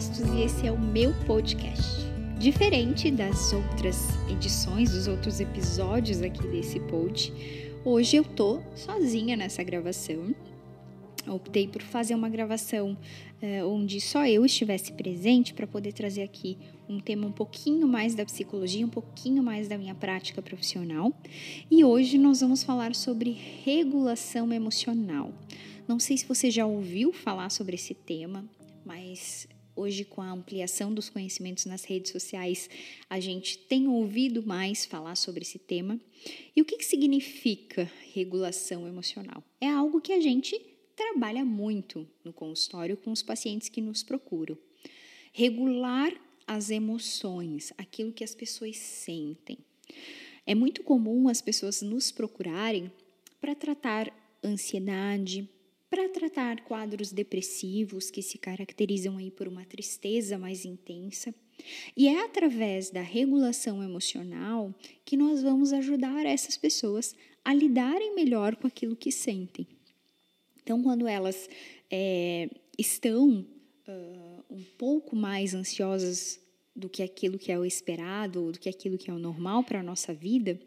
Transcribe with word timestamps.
Bastos 0.00 0.26
e 0.34 0.40
esse 0.40 0.66
é 0.66 0.72
o 0.72 0.80
meu 0.80 1.12
podcast. 1.26 2.06
Diferente 2.38 3.10
das 3.10 3.52
outras 3.52 4.08
edições, 4.30 4.92
dos 4.92 5.06
outros 5.06 5.40
episódios 5.40 6.22
aqui 6.22 6.42
desse 6.48 6.80
pod, 6.80 7.30
hoje 7.84 8.16
eu 8.16 8.24
tô 8.24 8.62
sozinha 8.74 9.36
nessa 9.36 9.62
gravação. 9.62 10.34
Optei 11.28 11.68
por 11.68 11.82
fazer 11.82 12.14
uma 12.14 12.30
gravação 12.30 12.96
uh, 13.42 13.68
onde 13.68 14.00
só 14.00 14.26
eu 14.26 14.46
estivesse 14.46 14.90
presente 14.90 15.52
para 15.52 15.66
poder 15.66 15.92
trazer 15.92 16.22
aqui 16.22 16.56
um 16.88 16.98
tema 16.98 17.26
um 17.26 17.32
pouquinho 17.32 17.86
mais 17.86 18.14
da 18.14 18.24
psicologia, 18.24 18.86
um 18.86 18.88
pouquinho 18.88 19.42
mais 19.42 19.68
da 19.68 19.76
minha 19.76 19.94
prática 19.94 20.40
profissional. 20.40 21.12
E 21.70 21.84
hoje 21.84 22.16
nós 22.16 22.40
vamos 22.40 22.62
falar 22.62 22.94
sobre 22.94 23.36
regulação 23.66 24.50
emocional. 24.50 25.30
Não 25.86 25.98
sei 25.98 26.16
se 26.16 26.24
você 26.24 26.50
já 26.50 26.64
ouviu 26.64 27.12
falar 27.12 27.50
sobre 27.50 27.74
esse 27.74 27.92
tema, 27.92 28.46
mas 28.82 29.46
hoje 29.80 30.04
com 30.04 30.20
a 30.20 30.30
ampliação 30.30 30.92
dos 30.92 31.08
conhecimentos 31.08 31.64
nas 31.64 31.84
redes 31.84 32.12
sociais, 32.12 32.68
a 33.08 33.18
gente 33.18 33.56
tem 33.56 33.88
ouvido 33.88 34.42
mais 34.42 34.84
falar 34.84 35.16
sobre 35.16 35.42
esse 35.42 35.58
tema. 35.58 35.98
E 36.54 36.60
o 36.60 36.64
que, 36.64 36.76
que 36.76 36.84
significa 36.84 37.90
regulação 38.12 38.86
emocional? 38.86 39.42
É 39.60 39.68
algo 39.68 40.00
que 40.00 40.12
a 40.12 40.20
gente 40.20 40.60
trabalha 40.94 41.44
muito 41.44 42.06
no 42.22 42.32
consultório 42.32 42.96
com 42.96 43.10
os 43.10 43.22
pacientes 43.22 43.70
que 43.70 43.80
nos 43.80 44.02
procuram. 44.02 44.56
Regular 45.32 46.12
as 46.46 46.68
emoções, 46.68 47.72
aquilo 47.78 48.12
que 48.12 48.24
as 48.24 48.34
pessoas 48.34 48.76
sentem. 48.76 49.58
É 50.46 50.54
muito 50.54 50.82
comum 50.82 51.28
as 51.28 51.40
pessoas 51.40 51.80
nos 51.80 52.10
procurarem 52.10 52.90
para 53.40 53.54
tratar 53.54 54.12
ansiedade, 54.44 55.48
para 55.90 56.08
tratar 56.08 56.60
quadros 56.60 57.10
depressivos 57.10 58.10
que 58.10 58.22
se 58.22 58.38
caracterizam 58.38 59.16
aí 59.16 59.30
por 59.30 59.48
uma 59.48 59.64
tristeza 59.64 60.38
mais 60.38 60.64
intensa. 60.64 61.34
E 61.96 62.06
é 62.08 62.24
através 62.24 62.90
da 62.90 63.02
regulação 63.02 63.82
emocional 63.82 64.72
que 65.04 65.16
nós 65.16 65.42
vamos 65.42 65.72
ajudar 65.72 66.24
essas 66.24 66.56
pessoas 66.56 67.14
a 67.44 67.52
lidarem 67.52 68.14
melhor 68.14 68.54
com 68.54 68.68
aquilo 68.68 68.94
que 68.94 69.10
sentem. 69.10 69.66
Então, 70.62 70.80
quando 70.80 71.08
elas 71.08 71.48
é, 71.90 72.48
estão 72.78 73.44
uh, 73.88 74.44
um 74.48 74.62
pouco 74.78 75.16
mais 75.16 75.54
ansiosas 75.54 76.40
do 76.74 76.88
que 76.88 77.02
aquilo 77.02 77.38
que 77.38 77.50
é 77.50 77.58
o 77.58 77.64
esperado, 77.64 78.52
do 78.52 78.58
que 78.58 78.68
aquilo 78.68 78.96
que 78.96 79.10
é 79.10 79.12
o 79.12 79.18
normal 79.18 79.64
para 79.64 79.80
a 79.80 79.82
nossa 79.82 80.14
vida, 80.14 80.58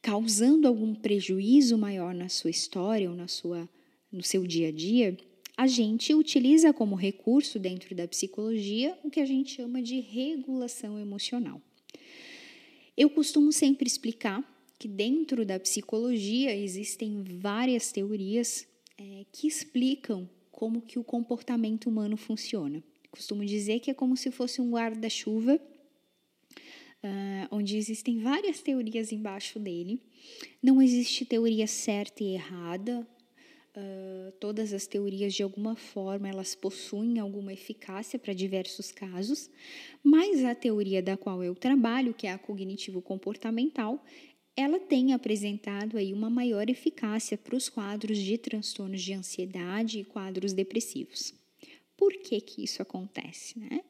causando 0.00 0.68
algum 0.68 0.94
prejuízo 0.94 1.76
maior 1.76 2.14
na 2.14 2.28
sua 2.28 2.50
história 2.50 3.10
ou 3.10 3.16
na 3.16 3.26
sua 3.26 3.68
no 4.14 4.22
seu 4.22 4.46
dia 4.46 4.68
a 4.68 4.72
dia, 4.72 5.16
a 5.56 5.66
gente 5.66 6.14
utiliza 6.14 6.72
como 6.72 6.94
recurso 6.94 7.58
dentro 7.58 7.94
da 7.94 8.06
psicologia 8.06 8.96
o 9.02 9.10
que 9.10 9.20
a 9.20 9.26
gente 9.26 9.56
chama 9.56 9.82
de 9.82 10.00
regulação 10.00 10.98
emocional. 10.98 11.60
Eu 12.96 13.10
costumo 13.10 13.52
sempre 13.52 13.86
explicar 13.86 14.42
que 14.78 14.86
dentro 14.86 15.44
da 15.44 15.58
psicologia 15.58 16.54
existem 16.54 17.22
várias 17.22 17.90
teorias 17.90 18.66
é, 18.96 19.24
que 19.32 19.46
explicam 19.46 20.28
como 20.50 20.80
que 20.80 20.98
o 20.98 21.04
comportamento 21.04 21.88
humano 21.88 22.16
funciona. 22.16 22.82
Costumo 23.10 23.44
dizer 23.44 23.80
que 23.80 23.90
é 23.90 23.94
como 23.94 24.16
se 24.16 24.30
fosse 24.30 24.60
um 24.60 24.70
guarda-chuva, 24.70 25.60
uh, 27.04 27.48
onde 27.50 27.76
existem 27.76 28.18
várias 28.20 28.60
teorias 28.60 29.12
embaixo 29.12 29.58
dele. 29.58 30.00
Não 30.62 30.80
existe 30.80 31.24
teoria 31.24 31.66
certa 31.66 32.24
e 32.24 32.34
errada, 32.34 33.06
Uh, 33.76 34.30
todas 34.38 34.72
as 34.72 34.86
teorias 34.86 35.34
de 35.34 35.42
alguma 35.42 35.74
forma 35.74 36.28
elas 36.28 36.54
possuem 36.54 37.18
alguma 37.18 37.52
eficácia 37.52 38.16
para 38.20 38.32
diversos 38.32 38.92
casos, 38.92 39.50
mas 40.00 40.44
a 40.44 40.54
teoria 40.54 41.02
da 41.02 41.16
qual 41.16 41.42
eu 41.42 41.56
trabalho, 41.56 42.14
que 42.14 42.28
é 42.28 42.32
a 42.32 42.38
cognitivo 42.38 43.02
comportamental, 43.02 44.00
ela 44.56 44.78
tem 44.78 45.12
apresentado 45.12 45.98
aí 45.98 46.12
uma 46.12 46.30
maior 46.30 46.70
eficácia 46.70 47.36
para 47.36 47.56
os 47.56 47.68
quadros 47.68 48.18
de 48.18 48.38
transtornos 48.38 49.02
de 49.02 49.12
ansiedade 49.12 49.98
e 49.98 50.04
quadros 50.04 50.52
depressivos. 50.52 51.34
Por 51.96 52.12
que 52.12 52.40
que 52.40 52.62
isso 52.62 52.80
acontece, 52.80 53.58
né? 53.58 53.82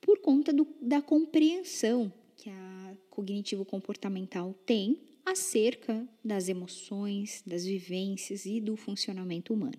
Por 0.00 0.18
conta 0.18 0.52
do, 0.52 0.66
da 0.80 1.00
compreensão 1.00 2.12
que 2.36 2.50
a 2.50 2.96
cognitivo 3.10 3.64
comportamental 3.64 4.54
tem 4.66 4.98
acerca 5.30 6.06
das 6.24 6.48
emoções, 6.48 7.42
das 7.46 7.64
vivências 7.64 8.46
e 8.46 8.60
do 8.60 8.76
funcionamento 8.76 9.52
humano. 9.52 9.78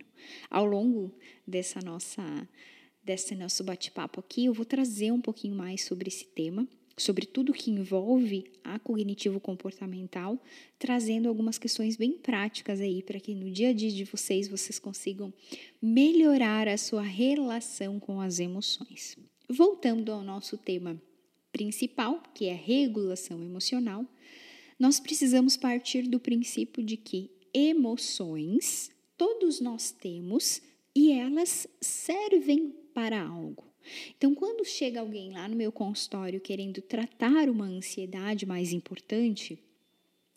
Ao 0.49 0.65
longo 0.65 1.13
dessa 1.47 1.79
nossa 1.81 2.47
desse 3.03 3.33
nosso 3.33 3.63
bate-papo 3.63 4.19
aqui, 4.19 4.45
eu 4.45 4.53
vou 4.53 4.65
trazer 4.65 5.11
um 5.11 5.21
pouquinho 5.21 5.55
mais 5.55 5.83
sobre 5.83 6.09
esse 6.09 6.25
tema, 6.25 6.67
sobre 6.95 7.25
tudo 7.25 7.53
que 7.53 7.71
envolve 7.71 8.45
a 8.63 8.77
cognitivo 8.77 9.39
comportamental, 9.39 10.39
trazendo 10.77 11.27
algumas 11.27 11.57
questões 11.57 11.95
bem 11.95 12.11
práticas 12.11 12.79
aí 12.79 13.01
para 13.01 13.19
que 13.19 13.33
no 13.33 13.49
dia 13.49 13.69
a 13.69 13.73
dia 13.73 13.89
de 13.89 14.03
vocês 14.03 14.47
vocês 14.47 14.77
consigam 14.77 15.33
melhorar 15.81 16.67
a 16.67 16.77
sua 16.77 17.01
relação 17.01 17.99
com 17.99 18.21
as 18.21 18.39
emoções. 18.39 19.17
Voltando 19.49 20.11
ao 20.11 20.21
nosso 20.21 20.57
tema 20.57 21.01
principal, 21.51 22.21
que 22.35 22.45
é 22.45 22.53
a 22.53 22.57
regulação 22.57 23.41
emocional, 23.41 24.05
nós 24.79 24.99
precisamos 24.99 25.57
partir 25.57 26.03
do 26.07 26.19
princípio 26.19 26.81
de 26.81 26.95
que 26.95 27.29
emoções 27.53 28.89
todos 29.17 29.59
nós 29.59 29.91
temos 29.91 30.61
e 30.95 31.11
elas 31.11 31.67
servem 31.81 32.73
para 32.93 33.21
algo. 33.21 33.65
Então, 34.17 34.33
quando 34.33 34.65
chega 34.65 34.99
alguém 34.99 35.31
lá 35.33 35.47
no 35.47 35.55
meu 35.55 35.71
consultório 35.71 36.39
querendo 36.39 36.81
tratar 36.81 37.49
uma 37.49 37.65
ansiedade 37.65 38.45
mais 38.45 38.71
importante, 38.71 39.59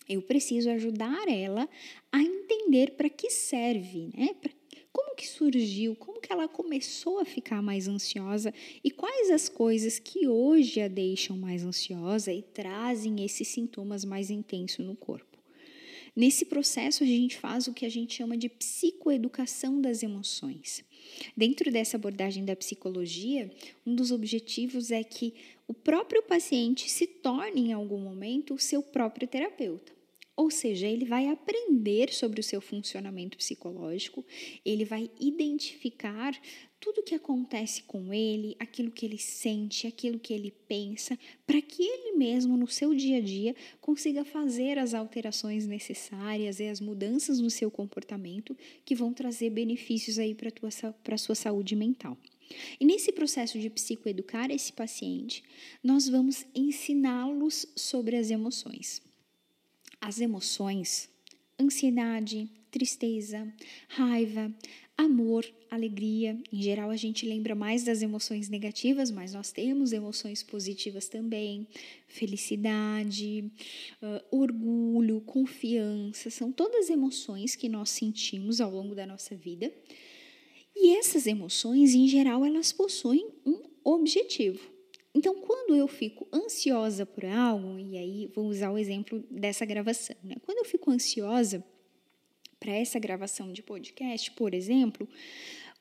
eu 0.09 0.23
preciso 0.23 0.71
ajudar 0.71 1.29
ela 1.29 1.69
a 2.11 2.21
entender 2.21 2.93
para 2.93 3.09
que 3.09 3.31
serve, 3.31 4.11
né? 4.17 4.35
Pra 4.41 4.51
como 4.93 5.17
que 5.17 5.27
surgiu? 5.27 5.97
Como 5.97 6.21
que 6.21 6.33
ela 6.33 6.47
começou 6.47 7.19
a 7.19 7.25
ficar 7.25 7.63
mais 7.63 7.89
ansiosa? 7.89 8.53
E 8.85 8.91
quais 8.91 9.31
as 9.31 9.49
coisas 9.49 9.99
que 9.99 10.29
hoje 10.29 10.81
a 10.81 10.89
deixam 10.89 11.37
mais 11.37 11.65
ansiosa 11.65 12.33
e 12.33 12.43
trazem 12.43 13.25
esses 13.25 13.49
sintomas 13.49 14.05
mais 14.05 14.31
intensos 14.31 14.85
no 14.85 14.95
corpo? 14.95 15.33
Nesse 16.15 16.45
processo, 16.45 17.03
a 17.03 17.07
gente 17.07 17.39
faz 17.39 17.67
o 17.67 17.73
que 17.73 17.87
a 17.87 17.89
gente 17.89 18.15
chama 18.15 18.37
de 18.37 18.49
psicoeducação 18.49 19.81
das 19.81 20.03
emoções. 20.03 20.85
Dentro 21.35 21.73
dessa 21.73 21.97
abordagem 21.97 22.45
da 22.45 22.55
psicologia, 22.55 23.51
um 23.87 23.95
dos 23.95 24.11
objetivos 24.11 24.91
é 24.91 25.03
que 25.03 25.33
o 25.67 25.73
próprio 25.73 26.23
paciente 26.23 26.91
se 26.91 27.07
torne, 27.07 27.69
em 27.69 27.73
algum 27.73 27.99
momento, 27.99 28.53
o 28.53 28.59
seu 28.59 28.83
próprio 28.83 29.27
terapeuta. 29.27 30.02
Ou 30.35 30.51
seja, 30.51 30.87
ele 30.87 31.05
vai 31.05 31.29
aprender 31.29 32.13
sobre 32.13 32.41
o 32.41 32.43
seu 32.43 32.61
funcionamento 32.61 33.37
psicológico, 33.37 34.25
ele 34.65 34.85
vai 34.85 35.11
identificar 35.21 36.35
tudo 36.81 37.03
que 37.03 37.15
acontece 37.15 37.83
com 37.83 38.13
ele, 38.15 38.57
aquilo 38.59 38.91
que 38.91 39.05
ele 39.05 39.19
sente, 39.19 39.87
aquilo 39.87 40.19
que 40.19 40.33
ele 40.33 40.51
pensa, 40.67 41.19
para 41.47 41.61
que 41.61 41.83
ele 41.83 42.17
mesmo 42.17 42.57
no 42.57 42.67
seu 42.67 42.95
dia 42.95 43.19
a 43.19 43.21
dia 43.21 43.55
consiga 43.81 44.25
fazer 44.25 44.79
as 44.79 44.95
alterações 44.95 45.67
necessárias 45.67 46.61
e 46.61 46.67
as 46.67 46.81
mudanças 46.81 47.39
no 47.39 47.51
seu 47.51 47.71
comportamento 47.71 48.57
que 48.87 48.95
vão 48.95 49.13
trazer 49.13 49.51
benefícios 49.51 50.19
aí 50.19 50.35
para 50.35 51.15
a 51.15 51.19
sua 51.19 51.35
saúde 51.35 51.77
mental. 51.77 52.17
E 52.81 52.85
nesse 52.85 53.13
processo 53.13 53.59
de 53.59 53.69
psicoeducar 53.69 54.51
esse 54.51 54.73
paciente, 54.73 55.45
nós 55.85 56.09
vamos 56.09 56.47
ensiná-los 56.55 57.67
sobre 57.77 58.17
as 58.17 58.31
emoções 58.31 59.01
as 60.03 60.21
emoções, 60.21 61.09
ansiedade, 61.59 62.51
tristeza, 62.73 63.47
raiva, 63.87 64.53
amor, 64.99 65.47
alegria. 65.71 66.37
Em 66.53 66.61
geral, 66.61 66.91
a 66.91 66.97
gente 66.97 67.25
lembra 67.25 67.55
mais 67.55 67.85
das 67.85 68.03
emoções 68.03 68.49
negativas, 68.49 69.13
mas 69.13 69.33
nós 69.33 69.53
temos 69.53 69.93
emoções 69.93 70.43
positivas 70.43 71.09
também. 71.09 71.69
Felicidade, 72.09 73.49
uh, 74.03 74.37
orgulho, 74.37 75.21
confiança, 75.21 76.31
são 76.31 76.51
todas 76.51 76.91
emoções 76.91 77.55
que 77.55 77.69
nós 77.69 77.91
sentimos 77.91 78.61
ao 78.61 78.73
longo 78.73 78.97
da 78.97 79.07
nossa 79.07 79.37
vida. 79.37 79.73
E 80.75 80.97
essas 80.97 81.29
emoções, 81.29 81.95
em 81.95 82.09
geral, 82.09 82.45
elas 82.45 82.73
possuem 82.73 83.31
um 83.47 83.63
objetivo. 83.85 84.72
Então, 85.15 85.35
quando 85.43 85.75
eu 85.75 85.87
fico 85.87 86.27
ansiosa 86.33 87.05
por 87.05 87.25
algo, 87.25 87.79
e 87.79 87.99
aí 87.99 88.31
vou 88.35 88.47
usar 88.47 88.71
o 88.71 88.79
exemplo 88.79 89.23
dessa 89.31 89.65
gravação, 89.65 90.17
né? 90.25 90.37
Quando 90.43 90.59
eu 90.59 90.65
fico 90.65 90.91
ansiosa 90.91 91.63
para 92.59 92.73
essa 92.73 92.99
gravação 92.99 93.53
de 93.53 93.63
podcast, 93.63 94.31
por 94.31 94.55
exemplo, 94.55 95.07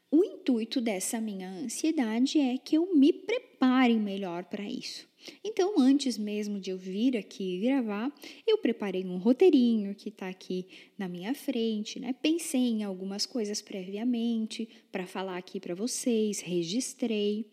o 0.10 0.26
intuito 0.26 0.82
dessa 0.82 1.22
minha 1.22 1.50
ansiedade 1.50 2.38
é 2.38 2.58
que 2.58 2.76
eu 2.76 2.94
me 2.94 3.14
prepare 3.14 3.96
melhor 3.96 4.44
para 4.44 4.64
isso. 4.64 5.08
Então, 5.44 5.76
antes 5.80 6.18
mesmo 6.18 6.60
de 6.60 6.72
eu 6.72 6.78
vir 6.78 7.16
aqui 7.16 7.60
gravar, 7.62 8.12
eu 8.46 8.58
preparei 8.58 9.06
um 9.06 9.18
roteirinho 9.18 9.96
que 9.96 10.10
está 10.10 10.28
aqui 10.28 10.68
na 10.98 11.08
minha 11.08 11.34
frente, 11.34 12.00
né? 12.00 12.14
Pensei 12.22 12.60
em 12.60 12.84
algumas 12.84 13.26
coisas 13.26 13.62
previamente 13.62 14.68
para 14.92 15.06
falar 15.06 15.38
aqui 15.38 15.60
para 15.60 15.76
vocês, 15.76 16.42
registrei. 16.42 17.46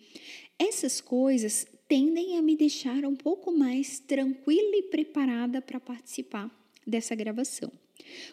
Essas 0.58 1.00
coisas 1.00 1.66
tendem 1.87 2.37
a 2.37 2.43
me 2.43 2.56
deixar 2.56 3.05
um 3.05 3.14
pouco 3.14 3.52
mais 3.52 3.99
tranquila 3.99 4.76
e 4.76 4.82
preparada 4.82 5.62
para 5.62 5.78
participar 5.78 6.50
dessa 6.87 7.14
gravação. 7.14 7.70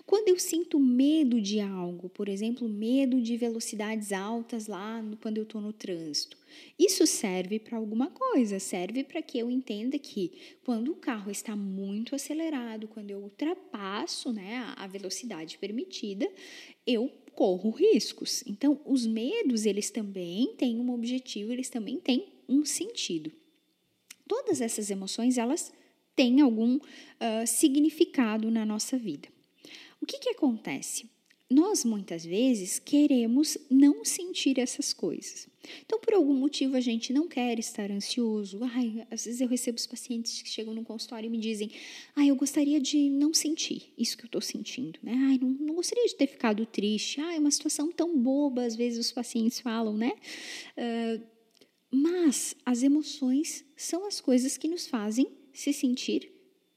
Quando 0.06 0.30
eu 0.30 0.40
sinto 0.40 0.80
medo 0.80 1.42
de 1.42 1.60
algo, 1.60 2.10
por 2.10 2.30
exemplo, 2.30 2.68
medo 2.68 3.22
de 3.22 3.36
velocidades 3.36 4.12
altas 4.12 4.68
lá 4.68 5.02
no, 5.02 5.18
quando 5.18 5.38
eu 5.38 5.44
estou 5.44 5.60
no 5.60 5.74
trânsito, 5.74 6.38
isso 6.80 7.06
serve 7.06 7.60
para 7.60 7.78
alguma 7.78 8.10
coisa, 8.10 8.60
serve 8.60 9.04
para 9.04 9.22
que 9.22 9.38
eu 9.38 9.50
entenda 9.50 9.98
que 10.00 10.32
quando 10.64 10.92
o 10.92 10.96
carro 10.96 11.30
está 11.30 11.56
muito 11.56 12.16
acelerado, 12.16 12.88
quando 12.88 13.12
eu 13.12 13.20
ultrapasso 13.20 14.32
né, 14.32 14.74
a 14.78 14.88
velocidade 14.88 15.58
permitida, 15.58 16.30
eu 16.86 17.12
corro 17.36 17.70
riscos. 17.70 18.44
Então, 18.48 18.80
os 18.86 19.06
medos, 19.06 19.66
eles 19.66 19.90
também 19.90 20.54
têm 20.58 20.80
um 20.80 20.92
objetivo, 20.94 21.52
eles 21.52 21.70
também 21.70 22.00
têm 22.00 22.28
um 22.48 22.66
sentido. 22.66 23.32
Todas 24.28 24.62
essas 24.62 24.90
emoções, 24.90 25.38
elas 25.38 25.72
têm 26.16 26.42
algum 26.42 26.78
uh, 26.78 27.46
significado 27.46 28.50
na 28.50 28.66
nossa 28.66 28.98
vida. 28.98 29.28
O 30.02 30.06
que, 30.06 30.18
que 30.18 30.30
acontece? 30.30 31.10
Nós 31.50 31.86
muitas 31.86 32.26
vezes 32.26 32.80
queremos 32.80 33.56
não 33.70 34.04
sentir 34.04 34.60
essas 34.60 34.94
coisas. 34.94 35.48
Então, 35.86 36.00
por 36.00 36.16
algum 36.16 36.34
motivo, 36.34 36.76
a 36.76 36.80
gente 36.80 37.14
não 37.14 37.28
quer 37.28 37.60
estar 37.60 37.92
ansioso. 37.92 38.60
Ai, 38.64 39.06
às 39.12 39.26
vezes 39.26 39.42
eu 39.42 39.48
recebo 39.48 39.78
os 39.78 39.86
pacientes 39.86 40.42
que 40.42 40.50
chegam 40.50 40.74
no 40.74 40.84
consultório 40.84 41.28
e 41.28 41.30
me 41.30 41.38
dizem: 41.38 41.70
Ai, 42.16 42.32
eu 42.32 42.36
gostaria 42.36 42.80
de 42.80 43.10
não 43.12 43.32
sentir 43.32 43.94
isso 43.96 44.18
que 44.18 44.24
eu 44.24 44.28
estou 44.28 44.42
sentindo. 44.42 45.00
Né? 45.04 45.14
Ai, 45.14 45.38
não, 45.38 45.50
não, 45.50 45.76
gostaria 45.76 46.06
de 46.08 46.16
ter 46.16 46.26
ficado 46.26 46.66
triste. 46.66 47.22
Ai, 47.22 47.38
é 47.38 47.40
uma 47.40 47.52
situação 47.52 47.92
tão 47.92 48.20
boba, 48.20 48.64
às 48.64 48.76
vezes 48.76 49.06
os 49.06 49.12
pacientes 49.12 49.60
falam, 49.60 49.96
né? 49.96 50.14
Uh, 50.76 51.24
mas 51.92 52.56
as 52.66 52.82
emoções 52.82 53.64
são 53.78 54.08
as 54.08 54.20
coisas 54.20 54.58
que 54.58 54.68
nos 54.68 54.88
fazem 54.88 55.28
se 55.54 55.72
sentir 55.72 56.32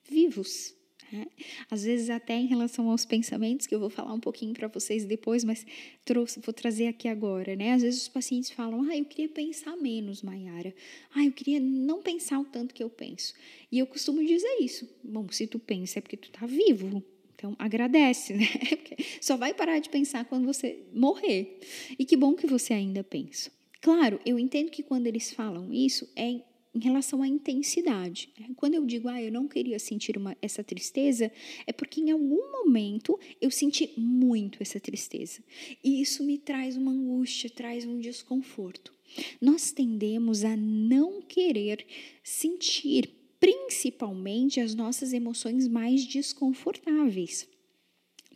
vivos. 0.05 0.78
Né? 1.12 1.26
Às 1.70 1.84
vezes, 1.84 2.10
até 2.10 2.34
em 2.34 2.46
relação 2.46 2.90
aos 2.90 3.05
pensamentos, 3.05 3.66
que 3.66 3.75
eu 3.75 3.81
vou 3.81 3.90
falar 3.90 4.12
um 4.12 4.20
pouquinho 4.20 4.52
para 4.52 4.69
vocês 4.69 5.05
depois, 5.05 5.44
mas 5.44 5.64
trouxe, 6.05 6.40
vou 6.40 6.52
trazer 6.52 6.87
aqui 6.87 7.08
agora. 7.08 7.56
Né? 7.56 7.72
Às 7.72 7.82
vezes, 7.82 8.02
os 8.02 8.08
pacientes 8.08 8.50
falam: 8.50 8.82
Ah, 8.82 8.96
eu 8.96 9.05
queria 9.05 9.28
pensar 9.28 9.76
menos, 9.76 10.22
Mayara. 10.22 10.75
Ah, 11.14 11.25
eu 11.25 11.32
queria 11.32 11.60
não 11.60 12.02
pensar 12.02 12.38
o 12.38 12.44
tanto 12.44 12.75
que 12.75 12.82
eu 12.82 12.90
penso. 12.90 13.34
E 13.70 13.78
eu 13.78 13.87
costumo 13.87 14.25
dizer 14.25 14.58
isso. 14.60 14.88
Bom, 15.02 15.26
se 15.31 15.46
tu 15.46 15.58
pensa 15.58 15.99
é 15.99 16.02
porque 16.02 16.16
tu 16.16 16.28
está 16.28 16.46
vivo. 16.46 17.02
Então, 17.34 17.55
agradece, 17.58 18.34
né? 18.34 18.46
Porque 18.69 18.96
só 19.20 19.37
vai 19.37 19.55
parar 19.55 19.78
de 19.78 19.88
pensar 19.88 20.25
quando 20.25 20.44
você 20.44 20.82
morrer. 20.93 21.60
E 21.99 22.05
que 22.05 22.16
bom 22.16 22.34
que 22.34 22.46
você 22.46 22.75
ainda 22.75 23.05
pensa. 23.05 23.50
Claro, 23.81 24.20
eu 24.26 24.38
entendo 24.38 24.70
que 24.70 24.82
quando 24.82 25.06
eles 25.06 25.32
falam 25.32 25.72
isso 25.72 26.10
é 26.16 26.40
em 26.79 26.85
relação 26.85 27.23
à 27.23 27.29
intensidade. 27.29 28.31
Quando 28.55 28.75
eu 28.75 28.87
digo, 28.87 29.09
ah, 29.09 29.21
eu 29.21 29.33
não 29.33 29.49
queria 29.49 29.79
sentir 29.81 30.17
uma, 30.17 30.37
essa 30.41 30.63
tristeza, 30.63 31.31
é 31.67 31.73
porque 31.73 32.01
em 32.01 32.13
algum 32.13 32.53
momento 32.53 33.19
eu 33.41 33.51
senti 33.51 33.93
muito 33.97 34.63
essa 34.63 34.79
tristeza. 34.79 35.43
E 35.83 36.01
isso 36.01 36.23
me 36.23 36.39
traz 36.39 36.77
uma 36.77 36.93
angústia, 36.93 37.51
traz 37.51 37.85
um 37.85 37.99
desconforto. 37.99 38.95
Nós 39.41 39.73
tendemos 39.73 40.45
a 40.45 40.57
não 40.57 41.21
querer 41.21 41.85
sentir, 42.23 43.11
principalmente, 43.41 44.61
as 44.61 44.75
nossas 44.75 45.13
emoções 45.13 45.67
mais 45.67 46.07
desconfortáveis. 46.07 47.49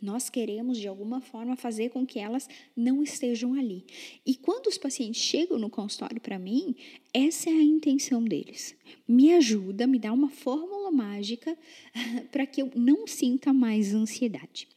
Nós 0.03 0.29
queremos, 0.29 0.77
de 0.77 0.85
alguma 0.85 1.21
forma, 1.21 1.55
fazer 1.55 1.89
com 1.89 2.05
que 2.05 2.19
elas 2.19 2.49
não 2.75 3.01
estejam 3.01 3.53
ali. 3.53 3.85
E 4.25 4.35
quando 4.35 4.67
os 4.67 4.77
pacientes 4.77 5.21
chegam 5.21 5.57
no 5.57 5.69
consultório 5.69 6.19
para 6.19 6.37
mim, 6.37 6.75
essa 7.13 7.49
é 7.49 7.53
a 7.53 7.63
intenção 7.63 8.21
deles. 8.21 8.75
Me 9.07 9.31
ajuda, 9.31 9.87
me 9.87 9.97
dá 9.97 10.11
uma 10.11 10.29
fórmula 10.29 10.91
mágica 10.91 11.57
para 12.33 12.45
que 12.45 12.61
eu 12.61 12.69
não 12.75 13.07
sinta 13.07 13.53
mais 13.53 13.93
ansiedade. 13.93 14.67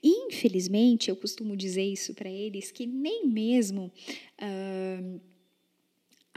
E, 0.00 0.28
infelizmente, 0.28 1.10
eu 1.10 1.16
costumo 1.16 1.56
dizer 1.56 1.84
isso 1.84 2.14
para 2.14 2.30
eles, 2.30 2.70
que 2.70 2.86
nem 2.86 3.26
mesmo. 3.26 3.90
Uh, 4.40 5.20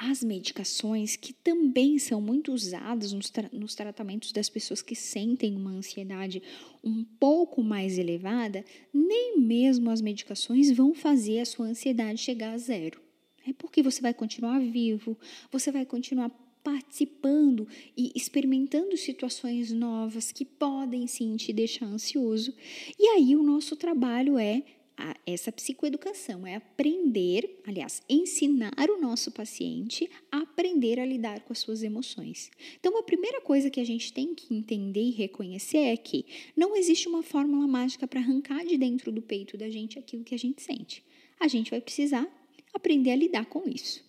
as 0.02 0.24
medicações 0.24 1.18
que 1.18 1.34
também 1.34 2.00
são 2.00 2.22
muito 2.22 2.54
usadas 2.54 3.12
nos, 3.12 3.30
tra 3.30 3.50
nos, 3.52 3.76
tratamentos 3.76 4.32
das 4.32 4.50
pessoas 4.50 4.82
que 4.82 4.96
sentem 4.96 5.56
uma 5.56 5.72
ansiedade 5.72 6.42
um 6.82 7.04
pouco 7.04 7.62
mais 7.62 7.98
elevada, 7.98 8.64
nem 8.94 9.38
mesmo 9.40 9.90
as 9.90 10.02
medicações 10.02 10.72
vão 10.72 10.94
fazer 10.94 11.40
a 11.40 11.46
sua 11.46 11.66
ansiedade 11.66 12.22
chegar 12.22 12.54
a 12.54 12.58
zero. 12.58 13.02
É 13.46 13.52
porque 13.52 13.84
você 13.84 14.02
vai 14.02 14.14
continuar 14.14 14.60
vivo, 14.60 15.18
você 15.52 15.70
vai 15.72 15.86
continuar 15.86 16.30
participando 16.64 17.68
e 17.98 18.12
experimentando 18.16 18.96
situações 18.96 19.72
novas 19.72 20.32
que 20.32 20.46
podem 20.46 21.08
sim 21.08 21.36
te 21.36 21.52
deixar 21.52 21.86
ansioso. 21.86 22.54
E 22.98 23.06
aí 23.08 23.36
o 23.36 23.44
nosso 23.44 23.76
trabalho 23.76 24.38
é 24.38 24.64
a, 25.00 25.16
essa 25.26 25.52
psicoeducação 25.52 26.46
é 26.46 26.56
aprender, 26.56 27.62
aliás, 27.66 28.02
ensinar 28.10 28.90
o 28.90 29.00
nosso 29.00 29.32
paciente 29.32 30.10
a 30.30 30.40
aprender 30.40 31.00
a 31.00 31.06
lidar 31.06 31.40
com 31.42 31.54
as 31.54 31.60
suas 31.60 31.82
emoções. 31.82 32.52
Então, 32.78 32.98
a 32.98 33.04
primeira 33.04 33.40
coisa 33.40 33.70
que 33.70 33.80
a 33.80 33.86
gente 33.86 34.12
tem 34.12 34.36
que 34.36 34.54
entender 34.54 35.02
e 35.02 35.12
reconhecer 35.12 35.78
é 35.78 35.96
que 35.96 36.26
não 36.56 36.76
existe 36.76 37.08
uma 37.08 37.24
fórmula 37.24 37.66
mágica 37.66 38.06
para 38.06 38.20
arrancar 38.20 38.66
de 38.66 38.78
dentro 38.78 39.10
do 39.12 39.22
peito 39.22 39.58
da 39.58 39.70
gente 39.70 39.98
aquilo 39.98 40.26
que 40.26 40.36
a 40.36 40.40
gente 40.40 40.62
sente. 40.62 41.02
A 41.40 41.48
gente 41.48 41.72
vai 41.72 41.80
precisar 41.80 42.28
aprender 42.74 43.12
a 43.12 43.16
lidar 43.16 43.46
com 43.46 43.64
isso. 43.68 44.04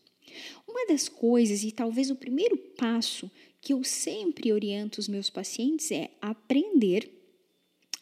Uma 0.67 0.87
das 0.87 1.09
coisas, 1.09 1.63
e 1.63 1.71
talvez 1.71 2.11
o 2.11 2.17
primeiro 2.17 2.57
passo 2.57 3.31
que 3.61 3.73
eu 3.73 3.85
sempre 3.85 4.53
oriento 4.53 4.99
os 4.99 5.09
meus 5.09 5.31
pacientes 5.31 5.91
é 5.93 6.11
aprender 6.21 7.20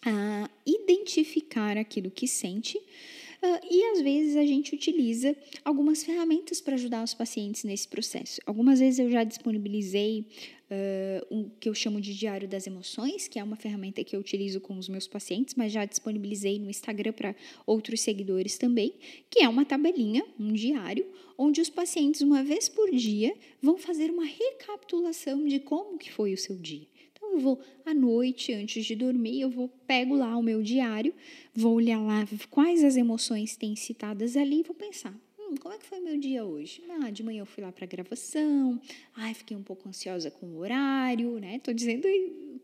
a 0.04 0.48
identificar 0.66 1.76
aquilo 1.76 2.10
que 2.10 2.26
sente. 2.26 2.78
Uh, 2.78 3.60
e 3.70 3.84
às 3.92 4.00
vezes 4.00 4.36
a 4.36 4.44
gente 4.44 4.74
utiliza 4.74 5.36
algumas 5.64 6.02
ferramentas 6.02 6.60
para 6.60 6.74
ajudar 6.74 7.04
os 7.04 7.14
pacientes 7.14 7.62
nesse 7.62 7.86
processo. 7.86 8.40
Algumas 8.44 8.80
vezes 8.80 8.98
eu 8.98 9.08
já 9.08 9.22
disponibilizei 9.22 10.26
uh, 10.68 11.26
um 11.30 11.48
que 11.60 11.68
eu 11.68 11.74
chamo 11.74 12.00
de 12.00 12.18
Diário 12.18 12.48
das 12.48 12.66
Emoções, 12.66 13.28
que 13.28 13.38
é 13.38 13.44
uma 13.44 13.54
ferramenta 13.54 14.02
que 14.02 14.16
eu 14.16 14.20
utilizo 14.20 14.60
com 14.60 14.76
os 14.76 14.88
meus 14.88 15.06
pacientes, 15.06 15.54
mas 15.54 15.70
já 15.70 15.84
disponibilizei 15.84 16.58
no 16.58 16.68
Instagram 16.68 17.12
para 17.12 17.36
outros 17.64 18.00
seguidores 18.00 18.58
também, 18.58 18.92
que 19.30 19.40
é 19.40 19.48
uma 19.48 19.64
tabelinha, 19.64 20.24
um 20.38 20.52
diário, 20.52 21.06
onde 21.36 21.60
os 21.60 21.70
pacientes, 21.70 22.22
uma 22.22 22.42
vez 22.42 22.68
por 22.68 22.90
dia, 22.90 23.32
vão 23.62 23.78
fazer 23.78 24.10
uma 24.10 24.24
recapitulação 24.24 25.46
de 25.46 25.60
como 25.60 25.96
que 25.96 26.10
foi 26.10 26.32
o 26.32 26.38
seu 26.38 26.56
dia. 26.56 26.88
Eu 27.38 27.42
vou 27.42 27.60
à 27.86 27.94
noite, 27.94 28.52
antes 28.52 28.84
de 28.84 28.96
dormir, 28.96 29.42
eu 29.42 29.48
vou 29.48 29.68
pego 29.86 30.16
lá 30.16 30.36
o 30.36 30.42
meu 30.42 30.60
diário, 30.60 31.14
vou 31.54 31.74
olhar 31.76 32.00
lá 32.00 32.26
quais 32.50 32.82
as 32.82 32.96
emoções 32.96 33.56
têm 33.56 33.76
citadas 33.76 34.36
ali 34.36 34.58
e 34.58 34.62
vou 34.64 34.74
pensar, 34.74 35.14
hum, 35.38 35.54
como 35.60 35.72
é 35.72 35.78
que 35.78 35.86
foi 35.86 36.00
meu 36.00 36.18
dia 36.18 36.44
hoje? 36.44 36.82
Ah, 37.00 37.10
de 37.10 37.22
manhã 37.22 37.42
eu 37.42 37.46
fui 37.46 37.62
lá 37.62 37.70
para 37.70 37.86
gravação, 37.86 38.80
ai, 39.14 39.34
fiquei 39.34 39.56
um 39.56 39.62
pouco 39.62 39.88
ansiosa 39.88 40.32
com 40.32 40.46
o 40.46 40.58
horário, 40.58 41.38
né? 41.38 41.60
Tô 41.60 41.72
dizendo 41.72 42.08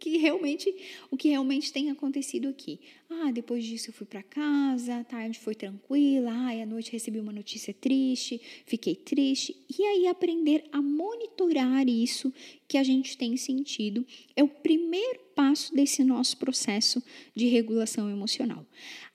que 0.04 0.18
realmente, 0.18 0.74
o 1.10 1.16
que 1.16 1.30
realmente 1.30 1.72
tem 1.72 1.90
acontecido 1.90 2.46
aqui. 2.46 2.78
Ah, 3.08 3.32
depois 3.32 3.64
disso 3.64 3.88
eu 3.88 3.94
fui 3.94 4.06
para 4.06 4.22
casa, 4.22 4.96
a 4.96 5.04
tarde 5.04 5.38
foi 5.38 5.54
tranquila, 5.54 6.30
ai, 6.30 6.60
à 6.60 6.66
noite 6.66 6.92
recebi 6.92 7.18
uma 7.18 7.32
notícia 7.32 7.72
triste, 7.72 8.38
fiquei 8.66 8.94
triste. 8.94 9.56
E 9.78 9.82
aí 9.82 10.06
aprender 10.06 10.64
a 10.70 10.82
monitorar 10.82 11.88
isso 11.88 12.30
que 12.68 12.76
a 12.76 12.82
gente 12.82 13.16
tem 13.16 13.34
sentido 13.38 14.06
é 14.36 14.44
o 14.44 14.48
primeiro 14.48 15.20
passo 15.34 15.74
desse 15.74 16.04
nosso 16.04 16.36
processo 16.36 17.02
de 17.34 17.46
regulação 17.46 18.10
emocional. 18.10 18.66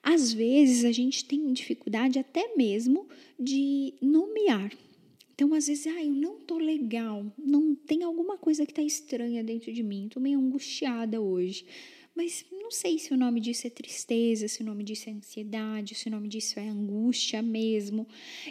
Às 0.02 0.34
vezes 0.34 0.86
a 0.86 0.92
gente 0.92 1.24
tem 1.24 1.54
dificuldade 1.54 2.18
até 2.18 2.56
mesmo 2.56 3.08
de 3.40 3.94
nomear. 4.02 4.72
Então, 5.40 5.54
às 5.54 5.68
vezes, 5.68 5.88
ah, 5.88 6.04
eu 6.04 6.12
não 6.12 6.38
tô 6.42 6.58
legal, 6.58 7.26
não 7.38 7.74
tem 7.74 8.04
alguma 8.04 8.38
coisa 8.38 8.66
que 8.66 8.74
está 8.74 8.82
estranha 8.82 9.42
dentro 9.42 9.72
de 9.72 9.82
mim, 9.82 10.10
tô 10.10 10.20
meio 10.20 10.38
angustiada 10.38 11.22
hoje. 11.22 11.66
Mas 12.14 12.46
não 12.52 12.70
sei 12.70 13.00
se 13.00 13.14
o 13.14 13.18
nome 13.18 13.40
disso 13.40 13.66
é 13.66 13.70
tristeza, 13.70 14.50
se 14.50 14.62
o 14.62 14.66
nome 14.66 14.84
disso 14.84 15.10
é 15.10 15.14
ansiedade, 15.14 15.96
se 15.96 16.10
o 16.10 16.12
nome 16.12 16.28
disso 16.28 16.60
é 16.60 16.68
angústia 16.68 17.42
mesmo. 17.42 18.06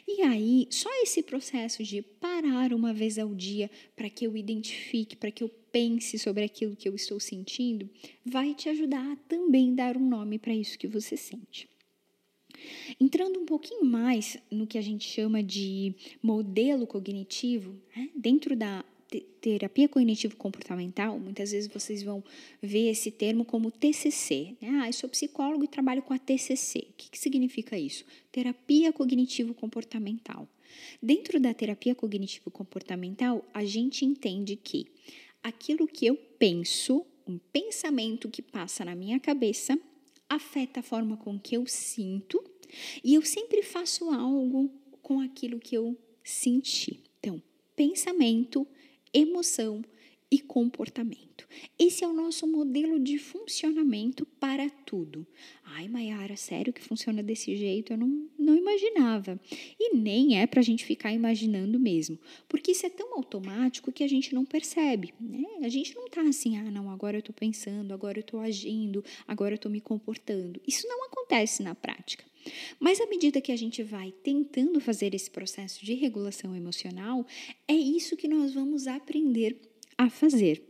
E 0.07 0.23
aí, 0.23 0.67
só 0.71 0.89
esse 1.03 1.23
processo 1.23 1.85
de 1.85 2.01
parar 2.01 2.73
uma 2.73 2.95
vez 2.95 3.19
ao 3.19 3.35
dia 3.35 3.71
para 3.95 4.09
que 4.09 4.27
eu 4.27 4.35
identifique, 4.35 5.15
para 5.15 5.31
que 5.31 5.45
eu 5.45 5.51
pense 5.71 6.19
sobre 6.19 6.43
aquilo 6.43 6.75
que 6.75 6.89
eu 6.89 6.95
estou 6.95 7.21
sentindo, 7.21 7.87
vai 8.25 8.55
te 8.55 8.71
ajudar 8.71 9.13
a 9.13 9.17
também 9.29 9.75
dar 9.75 9.95
um 9.95 10.09
nome 10.09 10.39
para 10.39 10.55
isso 10.55 10.79
que 10.79 10.89
você 10.89 11.19
sente. 11.19 11.69
Entrando 13.01 13.39
um 13.39 13.47
pouquinho 13.47 13.85
mais 13.85 14.39
no 14.51 14.67
que 14.67 14.79
a 14.79 14.83
gente 14.83 15.09
chama 15.09 15.43
de 15.43 15.95
modelo 16.23 16.87
cognitivo, 16.87 17.75
né? 17.95 18.09
dentro 18.15 18.57
da 18.57 18.85
terapia 19.41 19.89
cognitivo-comportamental, 19.89 21.19
muitas 21.19 21.53
vezes 21.53 21.71
vocês 21.73 22.03
vão 22.03 22.23
ver 22.63 22.91
esse 22.91 23.11
termo 23.11 23.45
como 23.45 23.71
TCC. 23.71 24.57
Né? 24.61 24.69
Ah, 24.83 24.89
eu 24.89 24.93
sou 24.93 25.09
psicólogo 25.09 25.65
e 25.65 25.69
trabalho 25.69 26.03
com 26.03 26.13
a 26.13 26.19
TCC. 26.19 26.79
O 26.91 26.93
que, 26.97 27.11
que 27.11 27.19
significa 27.19 27.79
isso? 27.79 28.05
Terapia 28.31 28.93
cognitivo-comportamental. 28.93 30.47
Dentro 31.03 31.41
da 31.41 31.55
terapia 31.55 31.95
cognitivo-comportamental, 31.95 33.45
a 33.55 33.65
gente 33.65 34.05
entende 34.05 34.57
que 34.57 34.87
aquilo 35.43 35.87
que 35.87 36.07
eu 36.07 36.17
penso, 36.39 37.05
um 37.27 37.39
pensamento 37.39 38.29
que 38.29 38.43
passa 38.43 38.85
na 38.85 38.95
minha 38.95 39.19
cabeça, 39.19 39.79
afeta 40.29 40.81
a 40.81 40.83
forma 40.83 41.17
com 41.17 41.39
que 41.39 41.57
eu 41.57 41.67
sinto 41.67 42.43
e 43.03 43.15
eu 43.15 43.23
sempre 43.23 43.63
faço 43.63 44.11
algo 44.11 44.71
com 45.03 45.21
aquilo 45.21 45.59
que 45.59 45.75
eu 45.75 45.97
senti. 46.23 47.03
Então, 47.19 47.43
pensamento, 47.75 48.67
emoção 49.13 49.83
e 50.31 50.39
comportamento. 50.39 51.49
Esse 51.79 52.05
é 52.05 52.09
o 52.09 52.13
nosso 52.13 52.47
modelo 52.47 52.99
de 52.99 53.19
funcionamento 53.19 54.27
para 54.27 54.69
tudo. 54.69 55.27
Ai, 55.65 55.89
Mayara, 55.89 56.37
sério 56.37 56.73
que 56.73 56.83
funciona 56.83 57.23
desse 57.23 57.57
jeito? 57.57 57.93
Eu 57.93 57.97
não, 57.97 58.29
não 58.39 58.55
imaginava. 58.55 59.41
E 59.79 59.97
nem 59.97 60.39
é 60.39 60.47
para 60.47 60.61
a 60.61 60.63
gente 60.63 60.85
ficar 60.85 61.13
imaginando 61.13 61.79
mesmo, 61.79 62.19
porque 62.47 62.73
isso 62.73 62.85
é 62.85 62.91
tão 62.91 63.15
automático 63.15 63.91
que 63.91 64.05
a 64.05 64.09
gente 64.09 64.35
não 64.35 64.45
percebe. 64.45 65.15
Né? 65.19 65.45
A 65.63 65.69
gente 65.69 65.95
não 65.95 66.07
está 66.07 66.21
assim, 66.21 66.59
ah, 66.59 66.71
não, 66.71 66.91
agora 66.91 67.17
eu 67.17 67.21
estou 67.21 67.35
pensando, 67.35 67.95
agora 67.95 68.19
eu 68.19 68.23
estou 68.23 68.41
agindo, 68.41 69.03
agora 69.27 69.55
eu 69.55 69.57
estou 69.57 69.73
me 69.73 69.81
comportando. 69.81 70.61
Isso 70.67 70.87
não 70.87 71.07
acontece 71.07 71.63
na 71.63 71.75
prática. 71.75 72.25
Mas 72.79 73.01
à 73.01 73.07
medida 73.07 73.41
que 73.41 73.53
a 73.53 73.57
gente 73.57 73.83
vai 73.83 74.13
tentando 74.23 74.81
fazer 74.81 75.15
esse 75.15 75.31
processo 75.31 75.85
de 75.85 75.95
regulação 75.95 76.55
emocional, 76.55 77.27
é 77.67 77.75
isso 77.75 78.17
que 78.17 78.29
nós 78.29 78.55
vamos 78.55 78.87
aprender 78.87 79.59
a 79.99 80.09
fazer. 80.09 80.63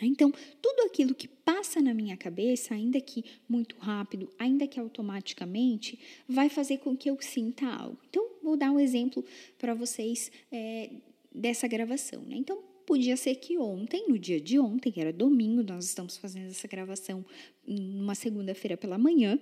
Então, 0.00 0.32
tudo 0.62 0.86
aquilo 0.86 1.14
que 1.14 1.28
passa 1.28 1.80
na 1.80 1.92
minha 1.92 2.16
cabeça, 2.16 2.74
ainda 2.74 3.00
que 3.00 3.24
muito 3.48 3.76
rápido, 3.78 4.30
ainda 4.38 4.66
que 4.66 4.78
automaticamente, 4.78 5.98
vai 6.28 6.48
fazer 6.48 6.78
com 6.78 6.96
que 6.96 7.10
eu 7.10 7.18
sinta 7.20 7.66
algo. 7.66 7.98
Então, 8.08 8.24
vou 8.42 8.56
dar 8.56 8.70
um 8.70 8.80
exemplo 8.80 9.24
para 9.58 9.74
vocês 9.74 10.30
é, 10.52 10.90
dessa 11.34 11.66
gravação. 11.66 12.22
Né? 12.22 12.36
Então, 12.36 12.62
podia 12.86 13.16
ser 13.16 13.34
que 13.34 13.58
ontem, 13.58 14.08
no 14.08 14.18
dia 14.18 14.40
de 14.40 14.58
ontem, 14.58 14.90
que 14.90 15.00
era 15.00 15.12
domingo, 15.12 15.62
nós 15.62 15.84
estamos 15.84 16.16
fazendo 16.16 16.46
essa 16.46 16.66
gravação 16.68 17.24
numa 17.66 18.14
segunda-feira 18.14 18.76
pela 18.76 18.96
manhã, 18.96 19.38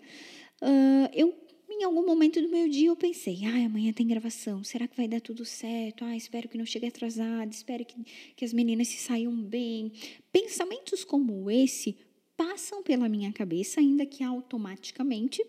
uh, 0.63 1.11
eu 1.15 1.33
em 1.79 1.85
algum 1.85 2.05
momento 2.05 2.41
do 2.41 2.49
meu 2.49 2.69
dia 2.69 2.89
eu 2.89 2.97
pensei, 2.97 3.41
ai, 3.45 3.65
amanhã 3.65 3.93
tem 3.93 4.07
gravação, 4.07 4.65
será 4.65 4.89
que 4.89 4.97
vai 4.97 5.07
dar 5.07 5.21
tudo 5.21 5.45
certo? 5.45 6.05
Ah, 6.05 6.17
espero 6.17 6.49
que 6.49 6.57
não 6.57 6.65
chegue 6.65 6.87
atrasado, 6.87 7.53
espero 7.53 7.85
que, 7.85 8.03
que 8.35 8.45
as 8.45 8.53
meninas 8.53 8.89
se 8.89 8.97
saiam 8.97 9.35
bem. 9.35 9.93
Pensamentos 10.33 11.05
como 11.05 11.51
esse 11.51 11.97
passam 12.37 12.83
pela 12.83 13.09
minha 13.09 13.31
cabeça, 13.33 13.81
ainda 13.81 14.07
que 14.07 14.25
automaticamente, 14.25 15.45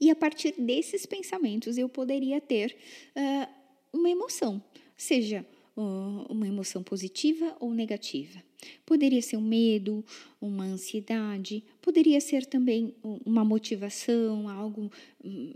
e 0.00 0.10
a 0.10 0.16
partir 0.16 0.54
desses 0.58 1.06
pensamentos 1.06 1.78
eu 1.78 1.88
poderia 1.88 2.40
ter 2.40 2.76
uh, 3.16 3.48
uma 3.92 4.10
emoção, 4.10 4.62
seja 4.96 5.46
uma 5.80 6.46
emoção 6.46 6.82
positiva 6.82 7.56
ou 7.60 7.72
negativa. 7.72 8.42
Poderia 8.84 9.22
ser 9.22 9.36
um 9.36 9.40
medo, 9.40 10.04
uma 10.40 10.64
ansiedade, 10.64 11.62
poderia 11.80 12.20
ser 12.20 12.44
também 12.46 12.94
uma 13.24 13.44
motivação, 13.44 14.48
algo 14.48 14.90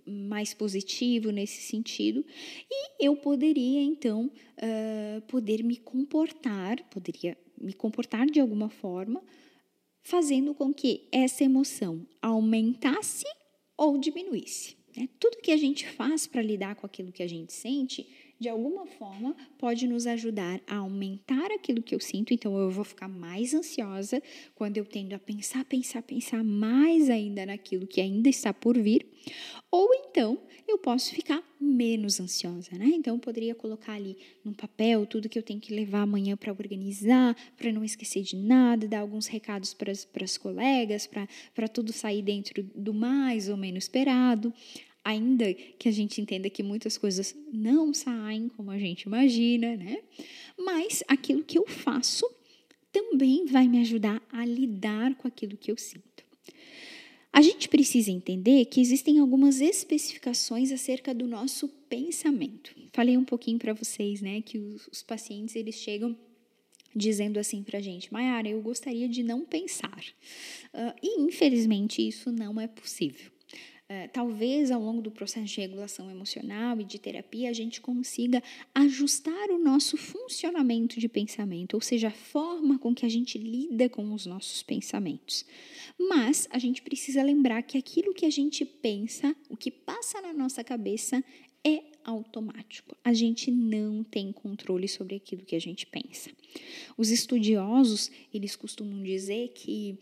mais 0.06 0.54
positivo 0.54 1.32
nesse 1.32 1.62
sentido. 1.62 2.24
E 2.70 3.04
eu 3.04 3.16
poderia, 3.16 3.82
então, 3.82 4.30
uh, 4.58 5.20
poder 5.22 5.64
me 5.64 5.76
comportar, 5.76 6.80
poderia 6.88 7.36
me 7.60 7.72
comportar 7.72 8.26
de 8.26 8.38
alguma 8.38 8.68
forma, 8.68 9.22
fazendo 10.04 10.54
com 10.54 10.72
que 10.72 11.08
essa 11.10 11.42
emoção 11.42 12.06
aumentasse 12.20 13.26
ou 13.76 13.98
diminuísse. 13.98 14.76
Né? 14.96 15.08
Tudo 15.18 15.38
que 15.38 15.50
a 15.50 15.56
gente 15.56 15.88
faz 15.88 16.26
para 16.26 16.42
lidar 16.42 16.76
com 16.76 16.86
aquilo 16.86 17.10
que 17.10 17.22
a 17.22 17.28
gente 17.28 17.52
sente 17.52 18.06
de 18.42 18.48
alguma 18.48 18.84
forma, 18.84 19.36
pode 19.56 19.86
nos 19.86 20.04
ajudar 20.04 20.60
a 20.66 20.78
aumentar 20.78 21.52
aquilo 21.52 21.80
que 21.80 21.94
eu 21.94 22.00
sinto. 22.00 22.34
Então, 22.34 22.58
eu 22.58 22.70
vou 22.70 22.84
ficar 22.84 23.06
mais 23.06 23.54
ansiosa 23.54 24.20
quando 24.56 24.78
eu 24.78 24.84
tendo 24.84 25.14
a 25.14 25.18
pensar, 25.18 25.64
pensar, 25.64 26.02
pensar 26.02 26.42
mais 26.42 27.08
ainda 27.08 27.46
naquilo 27.46 27.86
que 27.86 28.00
ainda 28.00 28.28
está 28.28 28.52
por 28.52 28.76
vir. 28.76 29.06
Ou 29.70 29.94
então, 29.94 30.42
eu 30.66 30.76
posso 30.76 31.14
ficar 31.14 31.40
menos 31.60 32.18
ansiosa, 32.18 32.76
né? 32.76 32.86
Então, 32.86 33.14
eu 33.14 33.20
poderia 33.20 33.54
colocar 33.54 33.92
ali 33.92 34.18
no 34.44 34.52
papel 34.52 35.06
tudo 35.06 35.28
que 35.28 35.38
eu 35.38 35.42
tenho 35.42 35.60
que 35.60 35.72
levar 35.72 36.00
amanhã 36.00 36.36
para 36.36 36.52
organizar, 36.52 37.36
para 37.56 37.70
não 37.70 37.84
esquecer 37.84 38.22
de 38.22 38.34
nada, 38.34 38.88
dar 38.88 39.00
alguns 39.00 39.28
recados 39.28 39.72
para 39.72 39.92
as 39.92 40.36
colegas, 40.36 41.08
para 41.54 41.68
tudo 41.68 41.92
sair 41.92 42.22
dentro 42.22 42.60
do 42.74 42.92
mais 42.92 43.48
ou 43.48 43.56
menos 43.56 43.84
esperado 43.84 44.52
ainda 45.04 45.52
que 45.52 45.88
a 45.88 45.92
gente 45.92 46.20
entenda 46.20 46.48
que 46.48 46.62
muitas 46.62 46.96
coisas 46.96 47.34
não 47.52 47.92
saem 47.92 48.48
como 48.48 48.70
a 48.70 48.78
gente 48.78 49.02
imagina, 49.02 49.76
né? 49.76 49.98
Mas 50.58 51.02
aquilo 51.08 51.42
que 51.42 51.58
eu 51.58 51.66
faço 51.66 52.24
também 52.92 53.46
vai 53.46 53.66
me 53.66 53.80
ajudar 53.80 54.22
a 54.30 54.44
lidar 54.44 55.14
com 55.16 55.26
aquilo 55.26 55.56
que 55.56 55.70
eu 55.70 55.76
sinto. 55.76 56.24
A 57.32 57.40
gente 57.40 57.68
precisa 57.68 58.10
entender 58.10 58.66
que 58.66 58.80
existem 58.80 59.18
algumas 59.18 59.60
especificações 59.60 60.70
acerca 60.70 61.14
do 61.14 61.26
nosso 61.26 61.66
pensamento. 61.88 62.74
Falei 62.92 63.16
um 63.16 63.24
pouquinho 63.24 63.58
para 63.58 63.72
vocês, 63.72 64.20
né, 64.20 64.42
que 64.42 64.58
os, 64.58 64.86
os 64.88 65.02
pacientes 65.02 65.56
eles 65.56 65.76
chegam 65.76 66.14
dizendo 66.94 67.40
assim 67.40 67.62
para 67.62 67.78
a 67.78 67.82
gente, 67.82 68.12
Mayara, 68.12 68.48
eu 68.48 68.60
gostaria 68.60 69.08
de 69.08 69.22
não 69.22 69.46
pensar. 69.46 70.04
Uh, 70.74 70.94
e 71.02 71.22
infelizmente 71.22 72.06
isso 72.06 72.30
não 72.30 72.60
é 72.60 72.66
possível. 72.66 73.32
Eh, 73.92 74.08
talvez 74.08 74.70
ao 74.70 74.80
longo 74.80 75.02
do 75.02 75.10
processo 75.10 75.54
de 75.54 75.60
regulação 75.60 76.10
emocional 76.10 76.80
e 76.80 76.84
de 76.84 76.98
terapia 76.98 77.50
a 77.50 77.52
gente 77.52 77.78
consiga 77.78 78.42
ajustar 78.74 79.50
o 79.50 79.58
nosso 79.58 79.98
funcionamento 79.98 80.98
de 80.98 81.10
pensamento, 81.10 81.74
ou 81.74 81.80
seja, 81.82 82.08
a 82.08 82.10
forma 82.10 82.78
com 82.78 82.94
que 82.94 83.04
a 83.04 83.08
gente 83.08 83.36
lida 83.36 83.90
com 83.90 84.14
os 84.14 84.24
nossos 84.24 84.62
pensamentos. 84.62 85.44
Mas 85.98 86.48
a 86.50 86.58
gente 86.58 86.80
precisa 86.80 87.22
lembrar 87.22 87.62
que 87.64 87.76
aquilo 87.76 88.14
que 88.14 88.24
a 88.24 88.30
gente 88.30 88.64
pensa, 88.64 89.36
o 89.50 89.58
que 89.58 89.70
passa 89.70 90.22
na 90.22 90.32
nossa 90.32 90.64
cabeça, 90.64 91.22
é 91.62 91.82
automático. 92.02 92.96
A 93.04 93.12
gente 93.12 93.50
não 93.50 94.02
tem 94.02 94.32
controle 94.32 94.88
sobre 94.88 95.16
aquilo 95.16 95.44
que 95.44 95.54
a 95.54 95.60
gente 95.60 95.86
pensa. 95.86 96.30
Os 96.96 97.10
estudiosos, 97.10 98.10
eles 98.32 98.56
costumam 98.56 99.02
dizer 99.02 99.48
que 99.48 99.98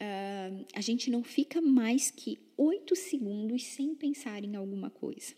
uh, 0.00 0.66
a 0.74 0.80
gente 0.80 1.10
não 1.10 1.22
fica 1.22 1.60
mais 1.60 2.10
que 2.10 2.38
oito 2.56 2.96
segundos 2.96 3.64
sem 3.64 3.94
pensar 3.94 4.42
em 4.44 4.56
alguma 4.56 4.90
coisa. 4.90 5.34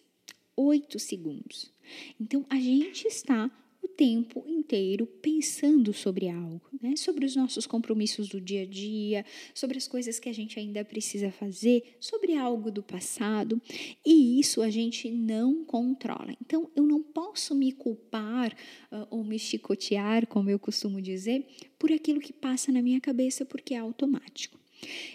Oito 0.56 0.98
segundos. 0.98 1.72
Então, 2.20 2.46
a 2.48 2.56
gente 2.56 3.06
está 3.06 3.50
o 3.82 3.88
tempo 3.88 4.44
inteiro 4.46 5.06
pensando 5.06 5.92
sobre 5.92 6.28
algo, 6.28 6.62
né? 6.80 6.94
sobre 6.96 7.26
os 7.26 7.34
nossos 7.34 7.66
compromissos 7.66 8.28
do 8.28 8.40
dia 8.40 8.62
a 8.62 8.66
dia, 8.66 9.24
sobre 9.52 9.76
as 9.76 9.88
coisas 9.88 10.20
que 10.20 10.28
a 10.28 10.32
gente 10.32 10.58
ainda 10.58 10.84
precisa 10.84 11.30
fazer, 11.32 11.96
sobre 11.98 12.36
algo 12.36 12.70
do 12.70 12.82
passado, 12.82 13.60
e 14.06 14.38
isso 14.38 14.62
a 14.62 14.70
gente 14.70 15.10
não 15.10 15.64
controla. 15.64 16.34
Então, 16.40 16.70
eu 16.76 16.86
não 16.86 17.02
posso 17.02 17.54
me 17.54 17.72
culpar 17.72 18.52
uh, 18.90 19.06
ou 19.10 19.24
me 19.24 19.38
chicotear, 19.38 20.26
como 20.26 20.48
eu 20.48 20.58
costumo 20.58 21.00
dizer, 21.00 21.46
por 21.78 21.90
aquilo 21.90 22.20
que 22.20 22.32
passa 22.32 22.70
na 22.70 22.80
minha 22.80 23.00
cabeça, 23.00 23.44
porque 23.44 23.74
é 23.74 23.78
automático. 23.78 24.62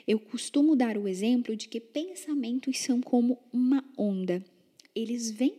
Eu 0.07 0.19
costumo 0.19 0.75
dar 0.75 0.97
o 0.97 1.07
exemplo 1.07 1.55
de 1.55 1.67
que 1.67 1.79
pensamentos 1.79 2.77
são 2.79 3.01
como 3.01 3.39
uma 3.51 3.83
onda. 3.97 4.43
Eles 4.95 5.29
vêm 5.29 5.55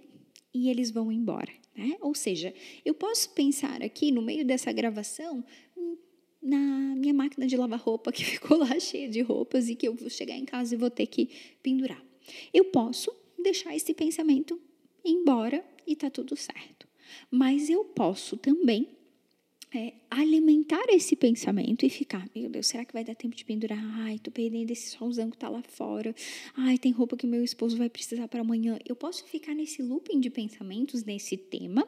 e 0.53 0.71
eles 0.71 0.91
vão 0.91 1.13
embora. 1.13 1.58
Né? 1.79 1.97
Ou 2.01 2.13
seja, 2.13 2.53
eu 2.85 2.93
posso 2.93 3.31
pensar 3.31 3.85
aqui 3.85 4.11
no 4.11 4.21
meio 4.21 4.45
dessa 4.45 4.73
gravação 4.73 5.45
hum, 5.77 5.97
na 6.43 6.59
minha 6.97 7.15
máquina 7.15 7.47
de 7.47 7.57
lavar 7.57 7.79
roupa 7.79 8.11
que 8.11 8.25
ficou 8.27 8.59
lá 8.59 8.81
cheia 8.81 9.09
de 9.09 9.23
roupas 9.23 9.69
e 9.69 9.77
que 9.77 9.87
eu 9.87 9.95
vou 9.95 10.11
chegar 10.11 10.35
em 10.35 10.45
casa 10.45 10.75
e 10.75 10.77
vou 10.77 10.91
ter 10.91 11.07
que 11.07 11.31
pendurar. 11.63 12.05
Eu 12.53 12.65
posso 12.65 13.15
deixar 13.41 13.77
esse 13.77 13.95
pensamento 13.95 14.61
embora 15.05 15.65
e 15.87 15.95
tá 15.95 16.11
tudo 16.11 16.35
certo. 16.35 16.89
Mas 17.31 17.71
eu 17.71 17.85
posso 17.85 18.37
também 18.37 18.98
é, 19.75 19.93
alimentar 20.11 20.85
esse 20.89 21.15
pensamento 21.15 21.85
e 21.85 21.91
ficar, 21.91 22.29
meu 22.35 22.49
Deus, 22.49 22.67
será 22.67 22.85
que 22.85 22.93
vai 22.93 23.05
dar 23.05 23.15
tempo 23.15 23.37
de 23.37 23.45
pendurar? 23.45 23.79
Ai, 24.01 24.19
tô 24.19 24.31
perdendo 24.31 24.71
esse 24.71 24.91
solzão 24.91 25.31
que 25.31 25.37
tá 25.37 25.49
lá 25.49 25.63
fora. 25.63 26.15
Ai, 26.57 26.79
tem 26.79 26.93
roupa 26.93 27.17
que 27.17 27.27
meu 27.27 27.45
esposo 27.45 27.77
vai 27.77 27.91
precisar 27.91 28.29
para 28.29 28.41
amanhã. 28.41 28.79
Eu 28.87 28.97
posso 28.97 29.25
ficar 29.27 29.55
nesse 29.55 29.83
looping 29.83 30.21
de 30.21 30.31
pensamentos 30.31 31.05
nesse 31.05 31.37
tema 31.37 31.87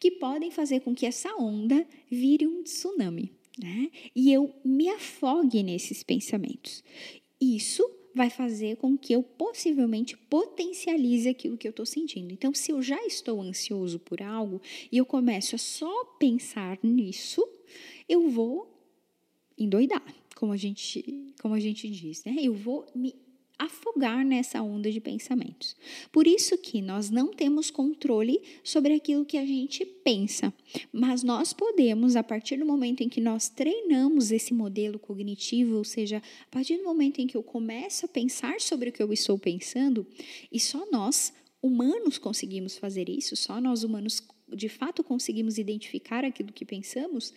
que 0.00 0.10
podem 0.12 0.50
fazer 0.50 0.80
com 0.80 0.94
que 0.94 1.06
essa 1.06 1.34
onda 1.36 1.86
vire 2.10 2.46
um 2.46 2.62
tsunami, 2.62 3.32
né? 3.58 3.90
E 4.14 4.32
eu 4.32 4.52
me 4.64 4.88
afogue 4.88 5.62
nesses 5.62 6.02
pensamentos. 6.02 6.82
Isso 7.40 7.88
vai 8.14 8.30
fazer 8.30 8.76
com 8.76 8.96
que 8.96 9.12
eu 9.12 9.22
possivelmente 9.22 10.16
potencialize 10.16 11.28
aquilo 11.28 11.56
que 11.56 11.66
eu 11.66 11.70
estou 11.70 11.86
sentindo. 11.86 12.32
Então, 12.32 12.52
se 12.54 12.72
eu 12.72 12.82
já 12.82 13.02
estou 13.04 13.40
ansioso 13.40 13.98
por 13.98 14.22
algo 14.22 14.60
e 14.90 14.98
eu 14.98 15.06
começo 15.06 15.54
a 15.54 15.58
só 15.58 16.04
pensar 16.18 16.78
nisso, 16.82 17.46
eu 18.08 18.28
vou 18.28 18.68
endoidar, 19.58 20.04
como 20.36 20.52
a 20.52 20.56
gente, 20.56 21.34
como 21.40 21.54
a 21.54 21.60
gente 21.60 21.88
diz, 21.88 22.24
né? 22.24 22.36
Eu 22.38 22.54
vou 22.54 22.86
me 22.94 23.14
afogar 23.58 24.24
nessa 24.24 24.60
onda 24.60 24.90
de 24.90 25.00
pensamentos. 25.00 25.76
Por 26.10 26.26
isso 26.26 26.58
que 26.58 26.82
nós 26.82 27.10
não 27.10 27.28
temos 27.28 27.70
controle 27.70 28.42
sobre 28.64 28.94
aquilo 28.94 29.24
que 29.24 29.36
a 29.36 29.46
gente 29.46 29.84
pensa, 29.84 30.52
mas 30.92 31.22
nós 31.22 31.52
podemos, 31.52 32.16
a 32.16 32.22
partir 32.22 32.58
do 32.58 32.66
momento 32.66 33.02
em 33.02 33.08
que 33.08 33.20
nós 33.20 33.48
treinamos 33.48 34.32
esse 34.32 34.52
modelo 34.52 34.98
cognitivo, 34.98 35.76
ou 35.76 35.84
seja, 35.84 36.18
a 36.18 36.50
partir 36.50 36.76
do 36.78 36.84
momento 36.84 37.20
em 37.20 37.26
que 37.26 37.36
eu 37.36 37.42
começo 37.42 38.06
a 38.06 38.08
pensar 38.08 38.60
sobre 38.60 38.90
o 38.90 38.92
que 38.92 39.02
eu 39.02 39.12
estou 39.12 39.38
pensando, 39.38 40.06
e 40.50 40.58
só 40.58 40.84
nós 40.90 41.32
humanos 41.62 42.18
conseguimos 42.18 42.76
fazer 42.76 43.08
isso, 43.08 43.36
só 43.36 43.60
nós 43.60 43.84
humanos 43.84 44.20
de 44.48 44.68
fato 44.68 45.04
conseguimos 45.04 45.56
identificar 45.56 46.24
aquilo 46.24 46.52
que 46.52 46.64
pensamos, 46.64 47.32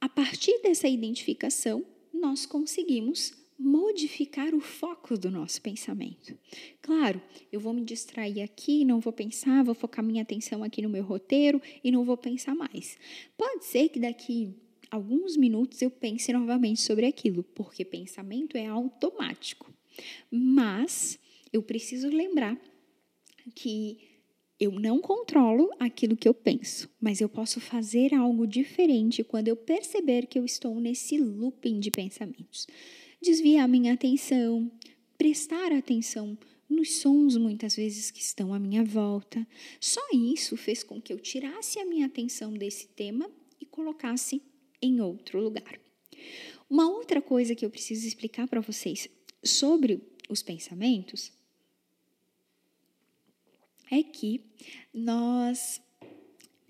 a 0.00 0.08
partir 0.08 0.60
dessa 0.62 0.86
identificação, 0.86 1.84
nós 2.12 2.46
conseguimos 2.46 3.32
modificar 3.58 4.54
o 4.54 4.60
foco 4.60 5.16
do 5.16 5.30
nosso 5.30 5.60
pensamento. 5.62 6.36
Claro, 6.82 7.20
eu 7.52 7.60
vou 7.60 7.72
me 7.72 7.82
distrair 7.82 8.42
aqui, 8.42 8.84
não 8.84 9.00
vou 9.00 9.12
pensar, 9.12 9.62
vou 9.64 9.74
focar 9.74 10.04
minha 10.04 10.22
atenção 10.22 10.64
aqui 10.64 10.82
no 10.82 10.88
meu 10.88 11.04
roteiro 11.04 11.60
e 11.82 11.90
não 11.90 12.04
vou 12.04 12.16
pensar 12.16 12.54
mais. 12.54 12.98
Pode 13.36 13.64
ser 13.64 13.88
que 13.88 14.00
daqui 14.00 14.54
alguns 14.90 15.36
minutos 15.36 15.80
eu 15.82 15.90
pense 15.90 16.32
novamente 16.32 16.80
sobre 16.80 17.06
aquilo, 17.06 17.42
porque 17.42 17.84
pensamento 17.84 18.56
é 18.56 18.66
automático. 18.66 19.72
Mas 20.30 21.18
eu 21.52 21.62
preciso 21.62 22.08
lembrar 22.08 22.58
que 23.54 23.98
eu 24.58 24.72
não 24.72 25.00
controlo 25.00 25.70
aquilo 25.78 26.16
que 26.16 26.28
eu 26.28 26.34
penso, 26.34 26.88
mas 27.00 27.20
eu 27.20 27.28
posso 27.28 27.60
fazer 27.60 28.14
algo 28.14 28.46
diferente 28.46 29.22
quando 29.22 29.48
eu 29.48 29.56
perceber 29.56 30.26
que 30.26 30.38
eu 30.38 30.44
estou 30.44 30.80
nesse 30.80 31.18
looping 31.18 31.80
de 31.80 31.90
pensamentos 31.90 32.66
desviar 33.24 33.66
minha 33.66 33.94
atenção, 33.94 34.70
prestar 35.16 35.72
atenção 35.72 36.38
nos 36.68 36.96
sons 36.96 37.36
muitas 37.36 37.74
vezes 37.74 38.10
que 38.10 38.20
estão 38.20 38.52
à 38.52 38.58
minha 38.58 38.84
volta. 38.84 39.46
Só 39.80 40.00
isso 40.12 40.56
fez 40.56 40.82
com 40.82 41.00
que 41.00 41.12
eu 41.12 41.18
tirasse 41.18 41.78
a 41.78 41.86
minha 41.86 42.06
atenção 42.06 42.52
desse 42.52 42.86
tema 42.88 43.30
e 43.60 43.64
colocasse 43.64 44.42
em 44.80 45.00
outro 45.00 45.40
lugar. 45.40 45.80
Uma 46.68 46.88
outra 46.88 47.20
coisa 47.22 47.54
que 47.54 47.64
eu 47.64 47.70
preciso 47.70 48.06
explicar 48.06 48.46
para 48.46 48.60
vocês 48.60 49.08
sobre 49.42 50.00
os 50.28 50.42
pensamentos 50.42 51.32
é 53.90 54.02
que 54.02 54.42
nós 54.92 55.80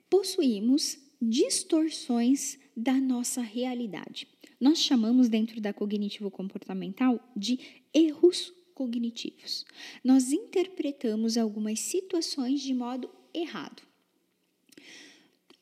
possuímos 0.09 0.99
distorções 1.21 2.59
da 2.77 2.95
nossa 2.95 3.41
realidade. 3.41 4.34
Nós 4.65 4.79
chamamos 4.79 5.29
dentro 5.29 5.61
da 5.61 5.75
cognitivo 5.75 6.31
comportamental 6.31 7.21
de 7.37 7.59
erros 7.93 8.51
cognitivos. 8.75 9.67
Nós 10.03 10.33
interpretamos 10.33 11.37
algumas 11.37 11.81
situações 11.81 12.63
de 12.63 12.73
modo 12.73 13.11
errado. 13.35 13.83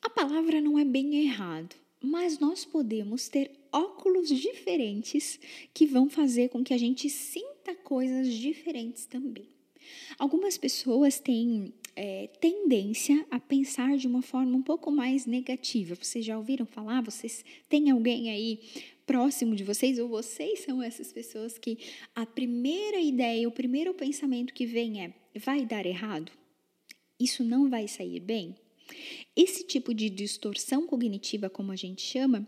A 0.00 0.08
palavra 0.08 0.60
não 0.60 0.78
é 0.78 0.84
bem 0.84 1.26
errado, 1.26 1.74
mas 2.00 2.38
nós 2.38 2.64
podemos 2.64 3.28
ter 3.28 3.50
óculos 3.72 4.28
diferentes 4.28 5.40
que 5.74 5.84
vão 5.84 6.08
fazer 6.08 6.50
com 6.50 6.62
que 6.62 6.72
a 6.72 6.78
gente 6.78 7.10
sinta 7.10 7.74
coisas 7.74 8.32
diferentes 8.32 9.04
também. 9.04 9.48
Algumas 10.16 10.56
pessoas 10.56 11.18
têm 11.18 11.74
é, 11.94 12.28
tendência 12.40 13.26
a 13.30 13.38
pensar 13.38 13.96
de 13.96 14.06
uma 14.06 14.22
forma 14.22 14.56
um 14.56 14.62
pouco 14.62 14.90
mais 14.90 15.26
negativa. 15.26 15.94
Vocês 15.94 16.24
já 16.24 16.36
ouviram 16.36 16.64
falar? 16.64 17.02
Vocês 17.02 17.44
têm 17.68 17.90
alguém 17.90 18.30
aí 18.30 18.60
próximo 19.06 19.54
de 19.54 19.64
vocês, 19.64 19.98
ou 19.98 20.08
vocês 20.08 20.60
são 20.60 20.82
essas 20.82 21.12
pessoas 21.12 21.58
que 21.58 21.78
a 22.14 22.24
primeira 22.26 23.00
ideia, 23.00 23.48
o 23.48 23.52
primeiro 23.52 23.94
pensamento 23.94 24.54
que 24.54 24.66
vem 24.66 25.02
é: 25.02 25.14
vai 25.34 25.64
dar 25.64 25.86
errado? 25.86 26.32
Isso 27.18 27.44
não 27.44 27.68
vai 27.68 27.86
sair 27.86 28.20
bem? 28.20 28.54
Esse 29.36 29.64
tipo 29.64 29.94
de 29.94 30.10
distorção 30.10 30.86
cognitiva, 30.86 31.48
como 31.48 31.72
a 31.72 31.76
gente 31.76 32.02
chama, 32.02 32.46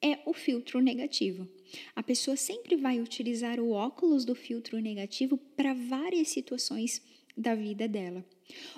é 0.00 0.18
o 0.26 0.32
filtro 0.32 0.80
negativo. 0.80 1.48
A 1.94 2.02
pessoa 2.02 2.36
sempre 2.36 2.76
vai 2.76 3.00
utilizar 3.00 3.60
o 3.60 3.70
óculos 3.70 4.24
do 4.24 4.34
filtro 4.34 4.78
negativo 4.78 5.36
para 5.56 5.74
várias 5.74 6.28
situações 6.28 7.02
da 7.36 7.54
vida 7.54 7.88
dela. 7.88 8.24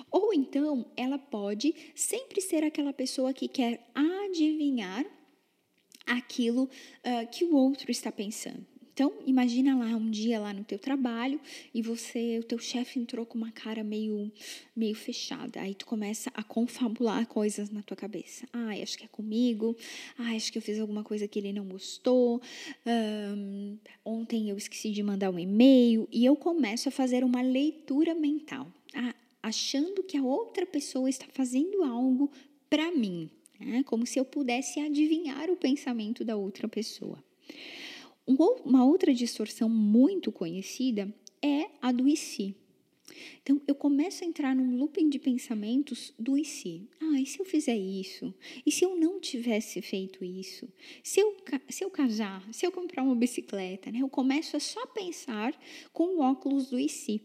Ou 0.09 0.33
então, 0.33 0.91
ela 0.95 1.17
pode 1.17 1.73
sempre 1.93 2.41
ser 2.41 2.63
aquela 2.63 2.93
pessoa 2.93 3.33
que 3.33 3.47
quer 3.47 3.85
adivinhar 3.93 5.05
aquilo 6.05 6.63
uh, 6.63 7.27
que 7.31 7.43
o 7.43 7.55
outro 7.55 7.91
está 7.91 8.11
pensando. 8.11 8.65
Então, 8.95 9.11
imagina 9.25 9.75
lá 9.75 9.87
um 9.87 10.09
dia 10.09 10.39
lá 10.39 10.53
no 10.53 10.63
teu 10.63 10.79
trabalho 10.79 11.37
e 11.73 11.81
você, 11.81 12.39
o 12.39 12.43
teu 12.43 12.57
chefe 12.57 12.97
entrou 12.97 13.25
com 13.25 13.37
uma 13.37 13.51
cara 13.51 13.83
meio, 13.83 14.31
meio 14.73 14.95
fechada. 14.95 15.59
Aí 15.59 15.75
tu 15.75 15.85
começa 15.85 16.31
a 16.33 16.41
confabular 16.41 17.27
coisas 17.27 17.69
na 17.69 17.83
tua 17.83 17.97
cabeça. 17.97 18.47
Ah, 18.53 18.69
acho 18.81 18.97
que 18.97 19.03
é 19.03 19.07
comigo. 19.09 19.75
Ah, 20.17 20.33
acho 20.33 20.49
que 20.49 20.57
eu 20.57 20.61
fiz 20.61 20.79
alguma 20.79 21.03
coisa 21.03 21.27
que 21.27 21.37
ele 21.37 21.51
não 21.51 21.65
gostou. 21.65 22.41
Um, 22.87 23.77
ontem 24.05 24.49
eu 24.49 24.55
esqueci 24.55 24.91
de 24.91 25.03
mandar 25.03 25.29
um 25.29 25.37
e-mail 25.37 26.07
e 26.09 26.23
eu 26.23 26.37
começo 26.37 26.87
a 26.87 26.91
fazer 26.91 27.21
uma 27.21 27.41
leitura 27.41 28.15
mental, 28.15 28.71
ah, 28.93 29.13
achando 29.43 30.03
que 30.03 30.15
a 30.15 30.23
outra 30.23 30.65
pessoa 30.65 31.09
está 31.09 31.25
fazendo 31.33 31.83
algo 31.83 32.31
para 32.69 32.89
mim 32.93 33.29
né? 33.59 33.83
como 33.83 34.05
se 34.05 34.19
eu 34.19 34.25
pudesse 34.25 34.79
adivinhar 34.79 35.49
o 35.49 35.55
pensamento 35.55 36.23
da 36.23 36.35
outra 36.35 36.67
pessoa. 36.67 37.23
Uma 38.25 38.83
outra 38.83 39.13
distorção 39.13 39.69
muito 39.69 40.31
conhecida 40.31 41.13
é 41.41 41.69
a 41.81 41.91
do 41.91 42.07
e 42.07 42.17
se. 42.17 42.55
Então, 43.41 43.61
eu 43.67 43.75
começo 43.75 44.23
a 44.23 44.27
entrar 44.27 44.55
num 44.55 44.77
looping 44.77 45.09
de 45.09 45.19
pensamentos 45.19 46.11
do 46.17 46.37
e 46.37 46.43
se. 46.43 46.89
Ah, 46.99 47.21
e 47.21 47.25
se 47.25 47.39
eu 47.39 47.45
fizer 47.45 47.77
isso? 47.77 48.33
E 48.65 48.71
se 48.71 48.83
eu 48.83 48.95
não 48.95 49.19
tivesse 49.19 49.81
feito 49.81 50.25
isso? 50.25 50.67
Se 51.03 51.19
eu, 51.19 51.37
se 51.69 51.83
eu 51.83 51.89
casar? 51.91 52.43
Se 52.51 52.65
eu 52.65 52.71
comprar 52.71 53.03
uma 53.03 53.15
bicicleta? 53.15 53.91
Né? 53.91 53.99
Eu 54.01 54.09
começo 54.09 54.57
a 54.57 54.59
só 54.59 54.85
pensar 54.87 55.55
com 55.93 56.17
o 56.17 56.19
óculos 56.21 56.69
do 56.69 56.79
e 56.79 56.89
se. 56.89 57.21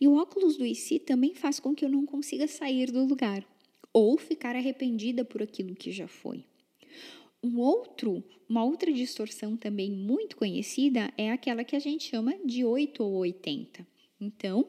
E 0.00 0.06
o 0.06 0.14
óculos 0.14 0.56
do 0.56 0.64
e 0.64 0.74
se 0.74 1.00
também 1.00 1.34
faz 1.34 1.58
com 1.58 1.74
que 1.74 1.84
eu 1.84 1.88
não 1.88 2.06
consiga 2.06 2.46
sair 2.46 2.92
do 2.92 3.04
lugar 3.04 3.44
ou 3.94 4.18
ficar 4.18 4.56
arrependida 4.56 5.24
por 5.24 5.40
aquilo 5.40 5.76
que 5.76 5.92
já 5.92 6.08
foi. 6.08 6.44
Um 7.42 7.60
outro, 7.60 8.24
uma 8.48 8.64
outra 8.64 8.92
distorção 8.92 9.56
também 9.56 9.90
muito 9.90 10.36
conhecida 10.36 11.12
é 11.16 11.30
aquela 11.30 11.62
que 11.62 11.76
a 11.76 11.78
gente 11.78 12.08
chama 12.08 12.34
de 12.44 12.64
8 12.64 13.04
ou 13.04 13.12
80. 13.18 13.86
Então, 14.20 14.68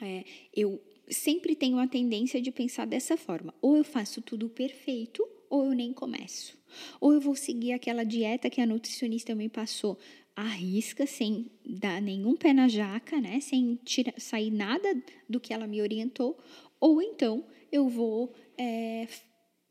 é, 0.00 0.24
eu 0.54 0.80
sempre 1.10 1.54
tenho 1.54 1.78
a 1.78 1.86
tendência 1.86 2.40
de 2.40 2.50
pensar 2.50 2.86
dessa 2.86 3.16
forma: 3.16 3.52
ou 3.60 3.76
eu 3.76 3.84
faço 3.84 4.22
tudo 4.22 4.48
perfeito, 4.48 5.22
ou 5.50 5.64
eu 5.64 5.72
nem 5.72 5.92
começo. 5.92 6.56
Ou 7.00 7.12
eu 7.12 7.20
vou 7.20 7.34
seguir 7.34 7.72
aquela 7.72 8.04
dieta 8.04 8.48
que 8.48 8.60
a 8.60 8.66
nutricionista 8.66 9.34
me 9.34 9.48
passou 9.48 9.98
à 10.36 10.46
risca, 10.46 11.06
sem 11.06 11.50
dar 11.66 12.00
nenhum 12.00 12.36
pé 12.36 12.52
na 12.52 12.68
jaca, 12.68 13.20
né? 13.20 13.40
sem 13.40 13.74
tirar, 13.84 14.14
sair 14.16 14.52
nada 14.52 14.88
do 15.28 15.40
que 15.40 15.52
ela 15.52 15.66
me 15.66 15.82
orientou, 15.82 16.38
ou 16.78 17.02
então 17.02 17.44
eu 17.72 17.88
vou, 17.88 18.32
é, 18.56 19.06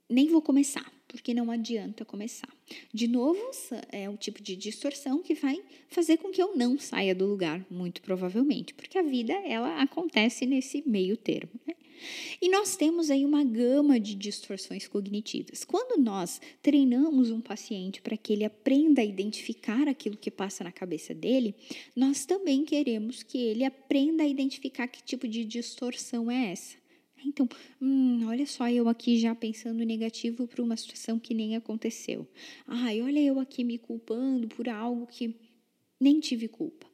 nem 0.10 0.28
vou 0.28 0.42
começar, 0.42 0.92
porque 1.08 1.34
não 1.34 1.52
adianta 1.52 2.06
começar. 2.06 2.50
De 2.94 3.08
novo, 3.08 3.40
é 3.92 4.10
um 4.10 4.16
tipo 4.16 4.42
de 4.42 4.56
distorção 4.56 5.22
que 5.22 5.34
vai 5.34 5.62
fazer 5.88 6.18
com 6.18 6.32
que 6.32 6.42
eu 6.42 6.56
não 6.56 6.78
saia 6.78 7.16
do 7.16 7.26
lugar, 7.26 7.66
muito 7.70 8.02
provavelmente, 8.02 8.74
porque 8.74 8.98
a 8.98 9.04
vida 9.04 9.34
ela 9.46 9.82
acontece 9.82 10.46
nesse 10.46 10.84
meio 10.88 11.18
termo. 11.18 11.52
Né? 11.68 11.76
E 12.42 12.50
nós 12.50 12.76
temos 12.76 13.10
aí 13.10 13.26
uma 13.26 13.44
gama 13.44 14.00
de 14.00 14.16
distorções 14.16 14.88
cognitivas. 14.88 15.64
Quando 15.64 16.02
nós 16.02 16.40
treinamos 16.62 17.30
um 17.32 17.42
paciente 17.42 18.02
para 18.02 18.18
que 18.18 18.34
ele 18.34 18.46
aprenda 18.46 19.02
a 19.02 19.06
identificar 19.06 19.88
aquilo 19.88 20.18
que 20.18 20.32
passa 20.32 20.64
na 20.64 20.72
cabeça 20.72 21.14
dele, 21.14 21.56
nós 21.96 22.26
também 22.26 22.64
queremos 22.64 23.24
que 23.24 23.38
ele 23.38 23.64
aprenda 23.64 24.24
a 24.24 24.28
identificar 24.28 24.88
que 24.88 25.04
tipo 25.04 25.28
de 25.28 25.44
distorção 25.44 26.30
é 26.32 26.52
essa. 26.52 26.79
Então, 27.26 27.48
hum, 27.82 28.26
olha 28.28 28.46
só 28.46 28.70
eu 28.70 28.88
aqui 28.88 29.18
já 29.20 29.36
pensando 29.36 29.84
negativo 29.84 30.48
para 30.48 30.64
uma 30.64 30.78
situação 30.78 31.20
que 31.20 31.34
nem 31.34 31.56
aconteceu. 31.56 32.28
Ai, 32.68 33.02
olha 33.02 33.20
eu 33.20 33.40
aqui 33.40 33.64
me 33.64 33.78
culpando 33.78 34.48
por 34.48 34.70
algo 34.70 35.08
que 35.08 35.36
nem 36.00 36.20
tive 36.20 36.48
culpa. 36.48 36.88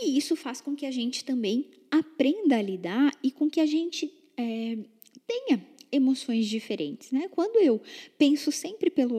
E 0.00 0.16
isso 0.16 0.36
faz 0.36 0.60
com 0.60 0.76
que 0.76 0.86
a 0.86 0.90
gente 0.90 1.24
também 1.24 1.70
aprenda 1.90 2.56
a 2.56 2.62
lidar 2.62 3.12
e 3.22 3.30
com 3.30 3.50
que 3.50 3.60
a 3.60 3.66
gente 3.66 4.12
é, 4.36 4.78
tenha 5.26 5.66
emoções 5.90 6.46
diferentes. 6.46 7.10
Né? 7.10 7.28
Quando 7.28 7.56
eu 7.56 7.80
penso 8.16 8.52
sempre 8.52 8.90
pelo 8.90 9.16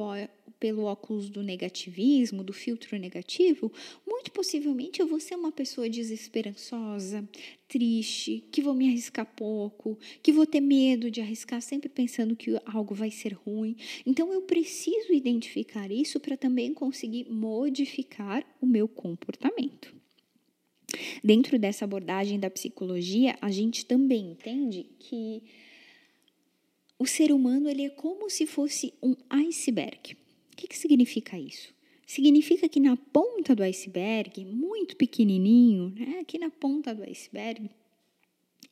pelo 0.60 0.84
óculos 0.84 1.30
do 1.30 1.42
negativismo, 1.42 2.44
do 2.44 2.52
filtro 2.52 2.98
negativo, 2.98 3.72
muito 4.06 4.32
possivelmente 4.32 5.00
eu 5.00 5.08
vou 5.08 5.20
ser 5.20 5.36
uma 5.36 5.52
pessoa 5.52 5.90
desesperançosa, 5.90 7.28
triste, 7.68 8.44
que 8.52 8.62
vou 8.62 8.74
me 8.74 8.88
arriscar 8.88 9.26
pouco, 9.26 9.98
que 10.22 10.34
vou 10.34 10.46
ter 10.46 10.60
medo 10.60 11.10
de 11.10 11.22
arriscar, 11.22 11.62
sempre 11.62 11.88
pensando 11.88 12.36
que 12.36 12.60
algo 12.66 12.94
vai 12.94 13.10
ser 13.10 13.34
ruim. 13.34 13.76
Então 14.06 14.34
eu 14.34 14.42
preciso 14.42 15.14
identificar 15.14 15.90
isso 15.92 16.20
para 16.20 16.36
também 16.36 16.74
conseguir 16.74 17.30
modificar 17.30 18.46
o 18.62 18.66
meu 18.66 18.88
comportamento. 18.88 19.96
Dentro 21.24 21.58
dessa 21.60 21.86
abordagem 21.86 22.40
da 22.40 22.50
psicologia, 22.50 23.38
a 23.42 23.52
gente 23.52 23.86
também 23.86 24.32
entende 24.32 24.90
que 25.00 25.44
o 26.98 27.06
ser 27.06 27.32
humano 27.32 27.70
ele 27.70 27.86
é 27.86 27.90
como 27.90 28.30
se 28.30 28.46
fosse 28.46 28.94
um 29.02 29.16
iceberg. 29.30 30.18
Que, 30.60 30.68
que 30.68 30.78
significa 30.78 31.40
isso? 31.40 31.74
Significa 32.06 32.68
que 32.68 32.82
na 32.82 32.98
ponta 32.98 33.56
do 33.56 33.64
iceberg, 33.64 34.44
muito 34.44 34.98
pequenininho, 34.98 35.90
né, 35.92 36.20
aqui 36.20 36.38
na 36.38 36.50
ponta 36.50 36.94
do 36.94 37.02
iceberg, 37.04 37.70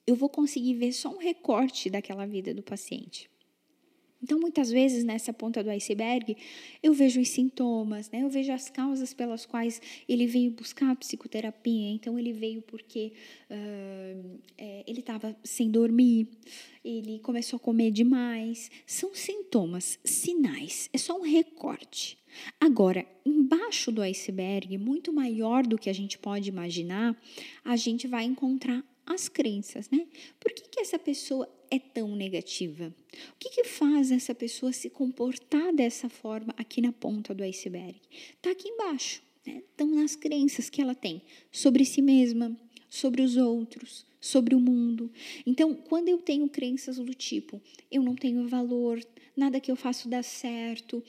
eu 0.05 0.13
vou 0.13 0.27
conseguir 0.27 0.73
ver 0.73 0.91
só 0.91 1.07
um 1.07 1.17
recorte 1.17 1.89
daquela 1.89 2.25
vida 2.25 2.53
do 2.53 2.61
paciente. 2.61 3.29
Então, 4.21 4.39
muitas 4.39 4.71
vezes, 4.71 5.03
nessa 5.03 5.31
ponta 5.31 5.63
do 5.63 5.69
iceberg, 5.69 6.35
eu 6.81 6.93
vejo 6.93 7.21
os 7.21 7.29
sintomas, 7.29 8.09
né? 8.09 8.23
eu 8.23 8.29
vejo 8.29 8.51
as 8.51 8.69
causas 8.69 9.13
pelas 9.13 9.45
quais 9.45 9.79
ele 10.09 10.25
veio 10.25 10.51
buscar 10.51 10.91
a 10.91 10.95
psicoterapia. 10.95 11.89
Então, 11.91 12.17
ele 12.17 12.33
veio 12.33 12.61
porque 12.61 13.13
uh, 13.49 14.39
é, 14.57 14.83
ele 14.87 15.01
estava 15.01 15.35
sem 15.43 15.69
dormir, 15.69 16.27
ele 16.83 17.19
começou 17.19 17.57
a 17.57 17.59
comer 17.59 17.91
demais. 17.91 18.71
São 18.85 19.13
sintomas, 19.13 19.99
sinais, 20.03 20.89
é 20.91 20.97
só 20.97 21.17
um 21.17 21.23
recorte. 21.23 22.17
Agora, 22.59 23.05
embaixo 23.25 23.91
do 23.91 24.01
iceberg, 24.01 24.77
muito 24.77 25.13
maior 25.13 25.65
do 25.65 25.77
que 25.77 25.89
a 25.89 25.93
gente 25.93 26.17
pode 26.17 26.49
imaginar, 26.49 27.15
a 27.63 27.75
gente 27.75 28.07
vai 28.07 28.23
encontrar 28.25 28.83
as 29.05 29.29
crenças, 29.29 29.89
né? 29.89 30.05
Por 30.39 30.51
que, 30.51 30.69
que 30.69 30.81
essa 30.81 30.99
pessoa 30.99 31.47
é 31.69 31.79
tão 31.79 32.15
negativa? 32.15 32.93
O 33.33 33.39
que, 33.39 33.49
que 33.49 33.63
faz 33.63 34.11
essa 34.11 34.33
pessoa 34.33 34.71
se 34.71 34.89
comportar 34.89 35.73
dessa 35.73 36.09
forma 36.09 36.53
aqui 36.57 36.81
na 36.81 36.91
ponta 36.91 37.33
do 37.33 37.43
iceberg? 37.43 37.95
Está 38.35 38.51
aqui 38.51 38.69
embaixo, 38.69 39.21
né? 39.45 39.63
Estão 39.69 39.87
nas 39.87 40.15
crenças 40.15 40.69
que 40.69 40.81
ela 40.81 40.95
tem 40.95 41.21
sobre 41.51 41.85
si 41.85 42.01
mesma, 42.01 42.55
sobre 42.89 43.21
os 43.21 43.37
outros, 43.37 44.05
sobre 44.19 44.55
o 44.55 44.59
mundo. 44.59 45.11
Então, 45.45 45.73
quando 45.73 46.09
eu 46.09 46.17
tenho 46.17 46.49
crenças 46.49 46.97
do 46.97 47.13
tipo, 47.13 47.61
eu 47.91 48.01
não 48.01 48.15
tenho 48.15 48.47
valor, 48.47 48.99
nada 49.35 49.59
que 49.59 49.71
eu 49.71 49.75
faço 49.75 50.09
dá 50.09 50.23
certo, 50.23 51.03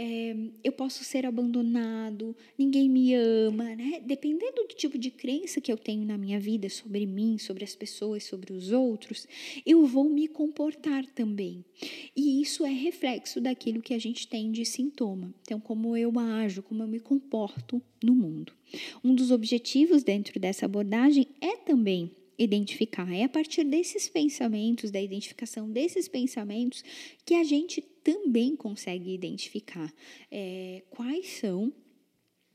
é, 0.00 0.32
eu 0.62 0.70
posso 0.70 1.02
ser 1.02 1.26
abandonado, 1.26 2.36
ninguém 2.56 2.88
me 2.88 3.14
ama, 3.14 3.74
né? 3.74 4.00
Dependendo 4.06 4.62
do 4.68 4.74
tipo 4.76 4.96
de 4.96 5.10
crença 5.10 5.60
que 5.60 5.72
eu 5.72 5.76
tenho 5.76 6.04
na 6.04 6.16
minha 6.16 6.38
vida 6.38 6.68
sobre 6.68 7.04
mim, 7.04 7.36
sobre 7.36 7.64
as 7.64 7.74
pessoas, 7.74 8.22
sobre 8.22 8.52
os 8.52 8.70
outros, 8.70 9.26
eu 9.66 9.84
vou 9.84 10.08
me 10.08 10.28
comportar 10.28 11.04
também. 11.06 11.64
E 12.14 12.40
isso 12.40 12.64
é 12.64 12.70
reflexo 12.70 13.40
daquilo 13.40 13.82
que 13.82 13.92
a 13.92 13.98
gente 13.98 14.28
tem 14.28 14.52
de 14.52 14.64
sintoma. 14.64 15.34
Então, 15.42 15.58
como 15.58 15.96
eu 15.96 16.16
ajo, 16.16 16.62
como 16.62 16.84
eu 16.84 16.86
me 16.86 17.00
comporto 17.00 17.82
no 18.00 18.14
mundo. 18.14 18.52
Um 19.02 19.12
dos 19.12 19.32
objetivos 19.32 20.04
dentro 20.04 20.38
dessa 20.38 20.64
abordagem 20.64 21.26
é 21.40 21.56
também 21.56 22.12
identificar. 22.38 23.12
É 23.12 23.24
a 23.24 23.28
partir 23.28 23.64
desses 23.64 24.08
pensamentos, 24.08 24.90
da 24.90 25.00
identificação 25.00 25.70
desses 25.70 26.08
pensamentos, 26.08 26.84
que 27.24 27.34
a 27.34 27.42
gente 27.42 27.80
também 27.80 28.54
consegue 28.54 29.12
identificar 29.12 29.92
é, 30.30 30.82
quais 30.90 31.26
são 31.40 31.72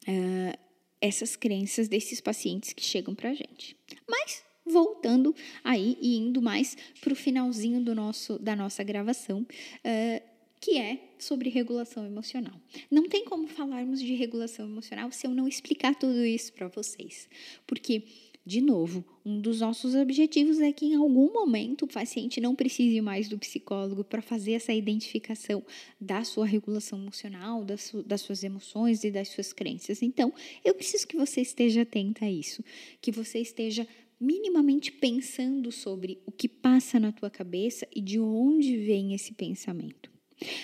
é, 0.07 0.57
essas 1.01 1.35
crenças 1.35 1.87
desses 1.87 2.21
pacientes 2.21 2.71
que 2.71 2.83
chegam 2.83 3.13
para 3.13 3.31
a 3.31 3.33
gente. 3.33 3.75
Mas 4.07 4.41
voltando 4.65 5.35
aí 5.63 5.97
e 6.01 6.15
indo 6.15 6.41
mais 6.41 6.77
para 7.01 7.11
o 7.11 7.15
finalzinho 7.15 7.83
do 7.83 7.93
nosso, 7.93 8.39
da 8.39 8.55
nossa 8.55 8.81
gravação, 8.83 9.45
é, 9.83 10.23
que 10.61 10.77
é 10.77 10.97
sobre 11.19 11.49
regulação 11.49 12.05
emocional. 12.05 12.57
Não 12.89 13.09
tem 13.09 13.25
como 13.25 13.47
falarmos 13.47 13.99
de 13.99 14.13
regulação 14.15 14.65
emocional 14.65 15.11
se 15.11 15.27
eu 15.27 15.31
não 15.31 15.45
explicar 15.45 15.93
tudo 15.93 16.25
isso 16.25 16.53
para 16.53 16.69
vocês, 16.69 17.27
porque 17.67 18.03
de 18.45 18.59
novo, 18.59 19.05
um 19.25 19.39
dos 19.39 19.61
nossos 19.61 19.95
objetivos 19.95 20.59
é 20.59 20.73
que 20.73 20.85
em 20.85 20.95
algum 20.95 21.31
momento 21.31 21.85
o 21.85 21.87
paciente 21.87 22.41
não 22.41 22.53
precise 22.53 22.99
mais 22.99 23.29
do 23.29 23.39
psicólogo 23.39 24.03
para 24.03 24.21
fazer 24.21 24.51
essa 24.51 24.73
identificação 24.73 25.63
da 25.99 26.25
sua 26.25 26.45
regulação 26.45 26.99
emocional, 26.99 27.63
das, 27.63 27.83
su 27.83 28.03
das 28.03 28.19
suas 28.19 28.43
emoções 28.43 29.05
e 29.05 29.11
das 29.11 29.29
suas 29.29 29.53
crenças. 29.53 30.01
Então, 30.01 30.33
eu 30.63 30.75
preciso 30.75 31.07
que 31.07 31.15
você 31.15 31.39
esteja 31.39 31.83
atenta 31.83 32.25
a 32.25 32.31
isso, 32.31 32.61
que 32.99 33.13
você 33.13 33.39
esteja 33.39 33.87
minimamente 34.19 34.91
pensando 34.91 35.71
sobre 35.71 36.21
o 36.25 36.31
que 36.31 36.49
passa 36.49 36.99
na 36.99 37.13
tua 37.13 37.29
cabeça 37.29 37.87
e 37.95 38.01
de 38.01 38.19
onde 38.19 38.75
vem 38.75 39.13
esse 39.13 39.33
pensamento. 39.33 40.11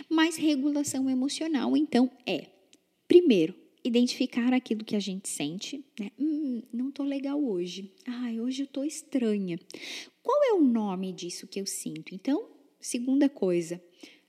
Mas 0.09 0.35
regulação 0.35 1.09
emocional, 1.09 1.77
então, 1.77 2.11
é, 2.25 2.47
primeiro, 3.07 3.55
identificar 3.83 4.53
aquilo 4.53 4.83
que 4.83 4.95
a 4.95 4.99
gente 4.99 5.29
sente, 5.29 5.83
né? 5.99 6.11
Hum, 6.19 6.61
não 6.71 6.91
tô 6.91 7.03
legal 7.03 7.41
hoje. 7.41 7.91
Ai, 8.05 8.39
hoje 8.39 8.63
eu 8.63 8.67
tô 8.67 8.83
estranha. 8.83 9.59
Qual 10.21 10.43
é 10.43 10.53
o 10.53 10.63
nome 10.63 11.11
disso 11.11 11.47
que 11.47 11.59
eu 11.59 11.65
sinto? 11.65 12.13
Então, 12.13 12.49
segunda 12.79 13.29
coisa, 13.29 13.81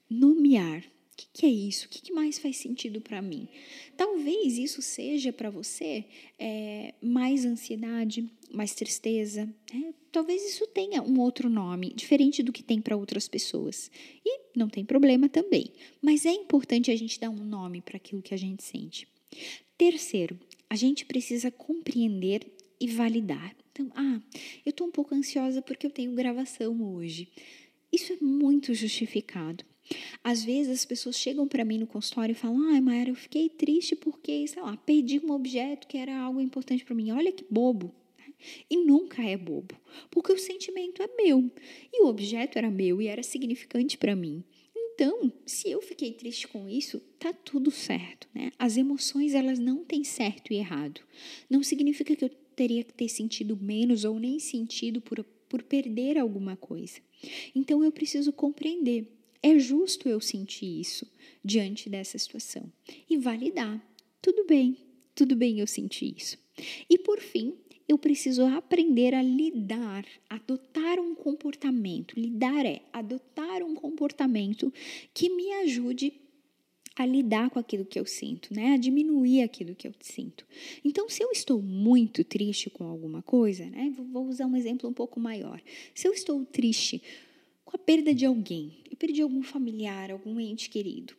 nomear. 0.08 0.82
O 1.12 1.16
que, 1.16 1.26
que 1.34 1.46
é 1.46 1.50
isso? 1.50 1.86
O 1.86 1.88
que, 1.90 2.00
que 2.00 2.12
mais 2.12 2.38
faz 2.38 2.56
sentido 2.56 3.00
para 3.00 3.20
mim? 3.20 3.46
Talvez 3.94 4.56
isso 4.56 4.80
seja 4.80 5.30
para 5.32 5.50
você 5.50 6.06
é, 6.38 6.94
mais 7.02 7.44
ansiedade, 7.44 8.26
mais 8.50 8.74
tristeza. 8.74 9.44
Né? 9.72 9.92
Talvez 10.10 10.42
isso 10.42 10.66
tenha 10.68 11.02
um 11.02 11.20
outro 11.20 11.50
nome, 11.50 11.92
diferente 11.94 12.42
do 12.42 12.52
que 12.52 12.62
tem 12.62 12.80
para 12.80 12.96
outras 12.96 13.28
pessoas. 13.28 13.90
E 14.24 14.40
não 14.56 14.68
tem 14.68 14.82
problema 14.82 15.28
também. 15.28 15.70
Mas 16.00 16.24
é 16.24 16.32
importante 16.32 16.90
a 16.90 16.96
gente 16.96 17.20
dar 17.20 17.28
um 17.28 17.44
nome 17.44 17.82
para 17.82 17.98
aquilo 17.98 18.22
que 18.22 18.32
a 18.32 18.38
gente 18.38 18.62
sente. 18.62 19.06
Terceiro, 19.76 20.38
a 20.68 20.76
gente 20.76 21.04
precisa 21.04 21.50
compreender 21.50 22.46
e 22.80 22.86
validar. 22.86 23.54
Então, 23.72 23.90
ah, 23.94 24.20
eu 24.64 24.70
estou 24.70 24.86
um 24.86 24.90
pouco 24.90 25.14
ansiosa 25.14 25.62
porque 25.62 25.86
eu 25.86 25.90
tenho 25.90 26.12
gravação 26.12 26.94
hoje. 26.94 27.28
Isso 27.92 28.12
é 28.12 28.16
muito 28.20 28.72
justificado. 28.74 29.64
Às 30.22 30.44
vezes 30.44 30.72
as 30.72 30.84
pessoas 30.84 31.16
chegam 31.16 31.48
para 31.48 31.64
mim 31.64 31.78
no 31.78 31.86
consultório 31.86 32.32
e 32.32 32.36
falam: 32.36 32.72
ai, 32.72 32.80
Mayara, 32.80 33.10
eu 33.10 33.14
fiquei 33.14 33.48
triste 33.48 33.96
porque, 33.96 34.46
sei 34.46 34.62
lá, 34.62 34.76
perdi 34.76 35.18
um 35.18 35.32
objeto 35.32 35.88
que 35.88 35.98
era 35.98 36.16
algo 36.16 36.40
importante 36.40 36.84
para 36.84 36.94
mim. 36.94 37.10
Olha 37.10 37.32
que 37.32 37.44
bobo. 37.50 37.94
E 38.70 38.76
nunca 38.76 39.22
é 39.22 39.36
bobo, 39.36 39.76
porque 40.10 40.32
o 40.32 40.38
sentimento 40.38 41.02
é 41.02 41.08
meu 41.22 41.50
e 41.92 42.02
o 42.02 42.06
objeto 42.06 42.56
era 42.56 42.70
meu 42.70 43.02
e 43.02 43.06
era 43.06 43.22
significante 43.22 43.98
para 43.98 44.16
mim. 44.16 44.42
Então, 45.02 45.32
se 45.46 45.70
eu 45.70 45.80
fiquei 45.80 46.12
triste 46.12 46.46
com 46.46 46.68
isso, 46.68 47.00
tá 47.18 47.32
tudo 47.32 47.70
certo, 47.70 48.28
né? 48.34 48.52
As 48.58 48.76
emoções, 48.76 49.32
elas 49.32 49.58
não 49.58 49.82
têm 49.82 50.04
certo 50.04 50.52
e 50.52 50.56
errado. 50.56 51.00
Não 51.48 51.62
significa 51.62 52.14
que 52.14 52.22
eu 52.22 52.28
teria 52.54 52.84
que 52.84 52.92
ter 52.92 53.08
sentido 53.08 53.56
menos 53.56 54.04
ou 54.04 54.20
nem 54.20 54.38
sentido 54.38 55.00
por, 55.00 55.24
por 55.48 55.62
perder 55.62 56.18
alguma 56.18 56.54
coisa. 56.54 57.00
Então, 57.54 57.82
eu 57.82 57.90
preciso 57.90 58.30
compreender. 58.30 59.10
É 59.42 59.58
justo 59.58 60.06
eu 60.06 60.20
sentir 60.20 60.78
isso 60.78 61.10
diante 61.42 61.88
dessa 61.88 62.18
situação 62.18 62.70
e 63.08 63.16
validar. 63.16 63.82
Tudo 64.20 64.44
bem, 64.44 64.76
tudo 65.14 65.34
bem 65.34 65.60
eu 65.60 65.66
sentir 65.66 66.14
isso. 66.14 66.36
E 66.90 66.98
por 66.98 67.20
fim, 67.20 67.54
eu 67.90 67.98
preciso 67.98 68.46
aprender 68.46 69.14
a 69.14 69.22
lidar, 69.22 70.06
adotar 70.28 71.00
um 71.00 71.12
comportamento. 71.12 72.18
Lidar 72.18 72.64
é 72.64 72.82
adotar 72.92 73.64
um 73.64 73.74
comportamento 73.74 74.72
que 75.12 75.28
me 75.28 75.50
ajude 75.64 76.12
a 76.94 77.04
lidar 77.04 77.50
com 77.50 77.58
aquilo 77.58 77.84
que 77.84 77.98
eu 77.98 78.06
sinto, 78.06 78.54
né? 78.54 78.74
A 78.74 78.76
diminuir 78.76 79.42
aquilo 79.42 79.74
que 79.74 79.88
eu 79.88 79.94
sinto. 80.00 80.46
Então, 80.84 81.08
se 81.08 81.20
eu 81.20 81.32
estou 81.32 81.60
muito 81.60 82.22
triste 82.22 82.70
com 82.70 82.84
alguma 82.84 83.22
coisa, 83.22 83.66
né? 83.66 83.92
Vou 84.12 84.28
usar 84.28 84.46
um 84.46 84.54
exemplo 84.54 84.88
um 84.88 84.92
pouco 84.92 85.18
maior. 85.18 85.60
Se 85.92 86.06
eu 86.06 86.12
estou 86.12 86.44
triste 86.44 87.02
com 87.64 87.76
a 87.76 87.78
perda 87.78 88.14
de 88.14 88.24
alguém, 88.24 88.84
eu 88.88 88.96
perdi 88.96 89.20
algum 89.20 89.42
familiar, 89.42 90.12
algum 90.12 90.38
ente 90.38 90.70
querido, 90.70 91.16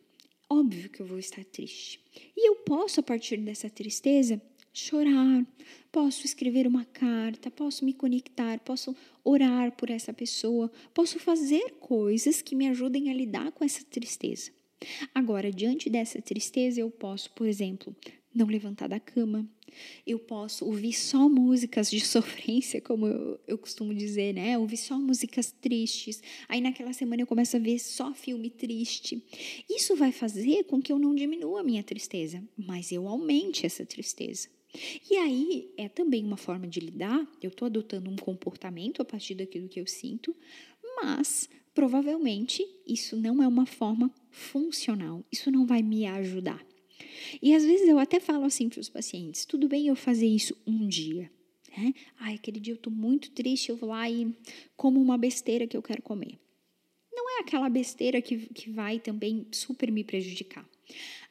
óbvio 0.48 0.88
que 0.88 1.00
eu 1.00 1.06
vou 1.06 1.18
estar 1.18 1.44
triste. 1.44 2.00
E 2.34 2.48
eu 2.48 2.56
posso, 2.56 3.00
a 3.00 3.02
partir 3.02 3.36
dessa 3.38 3.68
tristeza, 3.68 4.40
chorar, 4.72 5.46
posso 5.90 6.24
escrever 6.24 6.66
uma 6.66 6.84
carta, 6.84 7.50
posso 7.50 7.84
me 7.84 7.92
conectar, 7.92 8.58
posso 8.60 8.96
orar 9.22 9.72
por 9.72 9.90
essa 9.90 10.12
pessoa, 10.12 10.70
posso 10.94 11.18
fazer 11.18 11.74
coisas 11.80 12.40
que 12.40 12.54
me 12.54 12.68
ajudem 12.68 13.10
a 13.10 13.14
lidar 13.14 13.52
com 13.52 13.64
essa 13.64 13.84
tristeza. 13.84 14.50
Agora, 15.14 15.52
diante 15.52 15.88
dessa 15.88 16.20
tristeza, 16.20 16.80
eu 16.80 16.90
posso, 16.90 17.30
por 17.32 17.46
exemplo, 17.46 17.94
não 18.34 18.46
levantar 18.46 18.88
da 18.88 18.98
cama. 18.98 19.48
Eu 20.06 20.18
posso 20.18 20.66
ouvir 20.66 20.92
só 20.92 21.28
músicas 21.28 21.90
de 21.90 22.00
sofrência, 22.04 22.80
como 22.80 23.06
eu, 23.06 23.40
eu, 23.46 23.58
costumo 23.58 23.94
dizer, 23.94 24.34
né? 24.34 24.58
Ouvir 24.58 24.76
só 24.76 24.98
músicas 24.98 25.50
tristes. 25.50 26.22
Aí 26.48 26.60
naquela 26.60 26.92
semana 26.92 27.22
eu 27.22 27.26
começo 27.26 27.56
a 27.56 27.60
ver 27.60 27.78
só 27.78 28.12
filme 28.12 28.50
triste. 28.50 29.22
Isso 29.68 29.96
vai 29.96 30.12
fazer 30.12 30.64
com 30.64 30.80
que 30.80 30.92
eu 30.92 30.98
não 30.98 31.14
diminua 31.14 31.60
a 31.60 31.64
minha 31.64 31.82
tristeza, 31.82 32.42
mas 32.56 32.92
eu 32.92 33.08
aumente 33.08 33.64
essa 33.64 33.84
tristeza. 33.84 34.48
E 35.10 35.16
aí 35.16 35.72
é 35.76 35.88
também 35.88 36.24
uma 36.24 36.36
forma 36.36 36.66
de 36.66 36.80
lidar, 36.80 37.26
eu 37.42 37.48
estou 37.48 37.66
adotando 37.66 38.10
um 38.10 38.16
comportamento 38.16 39.02
a 39.02 39.04
partir 39.04 39.34
daquilo 39.34 39.68
que 39.68 39.80
eu 39.80 39.86
sinto, 39.86 40.34
mas 41.02 41.48
provavelmente 41.74 42.64
isso 42.86 43.16
não 43.16 43.42
é 43.42 43.48
uma 43.48 43.66
forma 43.66 44.12
funcional, 44.30 45.24
isso 45.30 45.50
não 45.50 45.66
vai 45.66 45.82
me 45.82 46.06
ajudar. 46.06 46.64
E 47.42 47.54
às 47.54 47.64
vezes 47.64 47.88
eu 47.88 47.98
até 47.98 48.18
falo 48.20 48.44
assim 48.44 48.68
para 48.68 48.80
os 48.80 48.88
pacientes: 48.88 49.44
tudo 49.44 49.68
bem 49.68 49.88
eu 49.88 49.96
fazer 49.96 50.26
isso 50.26 50.56
um 50.66 50.86
dia, 50.88 51.30
Né? 51.76 51.92
Ai, 52.18 52.34
aquele 52.34 52.60
dia 52.60 52.72
eu 52.72 52.76
estou 52.76 52.92
muito 52.92 53.30
triste, 53.30 53.70
eu 53.70 53.76
vou 53.76 53.90
lá 53.90 54.08
e 54.08 54.34
como 54.76 55.00
uma 55.00 55.18
besteira 55.18 55.66
que 55.66 55.76
eu 55.76 55.82
quero 55.82 56.02
comer. 56.02 56.38
Não 57.12 57.38
é 57.38 57.40
aquela 57.40 57.68
besteira 57.68 58.22
que, 58.22 58.46
que 58.54 58.70
vai 58.70 58.98
também 58.98 59.46
super 59.52 59.90
me 59.90 60.02
prejudicar. 60.02 60.66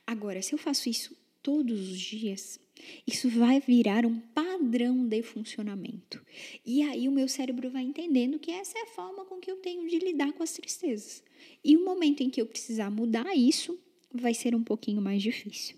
Agora, 0.06 0.42
se 0.42 0.54
eu 0.54 0.58
faço 0.58 0.90
isso 0.90 1.16
todos 1.42 1.90
os 1.90 2.00
dias, 2.00 2.60
isso 3.06 3.30
vai 3.30 3.60
virar 3.60 4.06
um 4.06 4.20
padrão 4.20 5.08
de 5.08 5.22
funcionamento. 5.24 6.24
E 6.66 6.82
aí 6.82 7.08
o 7.08 7.12
meu 7.12 7.28
cérebro 7.28 7.70
vai 7.70 7.84
entendendo 7.84 8.40
que 8.40 8.52
essa 8.52 8.78
é 8.78 8.82
a 8.84 8.88
forma 8.88 9.26
com 9.26 9.40
que 9.40 9.52
eu 9.52 9.58
tenho 9.58 9.88
de 9.88 10.00
lidar 10.00 10.34
com 10.34 10.44
as 10.44 10.54
tristezas. 10.54 11.24
E 11.64 11.76
o 11.76 11.86
momento 11.86 12.22
em 12.22 12.30
que 12.30 12.42
eu 12.42 12.46
precisar 12.46 12.90
mudar 12.90 13.36
isso, 13.36 13.80
vai 14.14 14.34
ser 14.34 14.56
um 14.56 14.64
pouquinho 14.64 15.02
mais 15.02 15.22
difícil. 15.22 15.78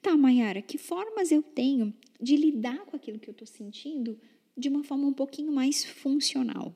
Tá, 0.00 0.16
Mayara, 0.16 0.60
que 0.62 0.78
formas 0.78 1.32
eu 1.32 1.42
tenho 1.42 1.94
de 2.20 2.36
lidar 2.36 2.84
com 2.86 2.96
aquilo 2.96 3.18
que 3.18 3.28
eu 3.28 3.32
estou 3.32 3.46
sentindo 3.46 4.18
de 4.56 4.68
uma 4.68 4.84
forma 4.84 5.06
um 5.06 5.12
pouquinho 5.12 5.52
mais 5.52 5.84
funcional? 5.84 6.74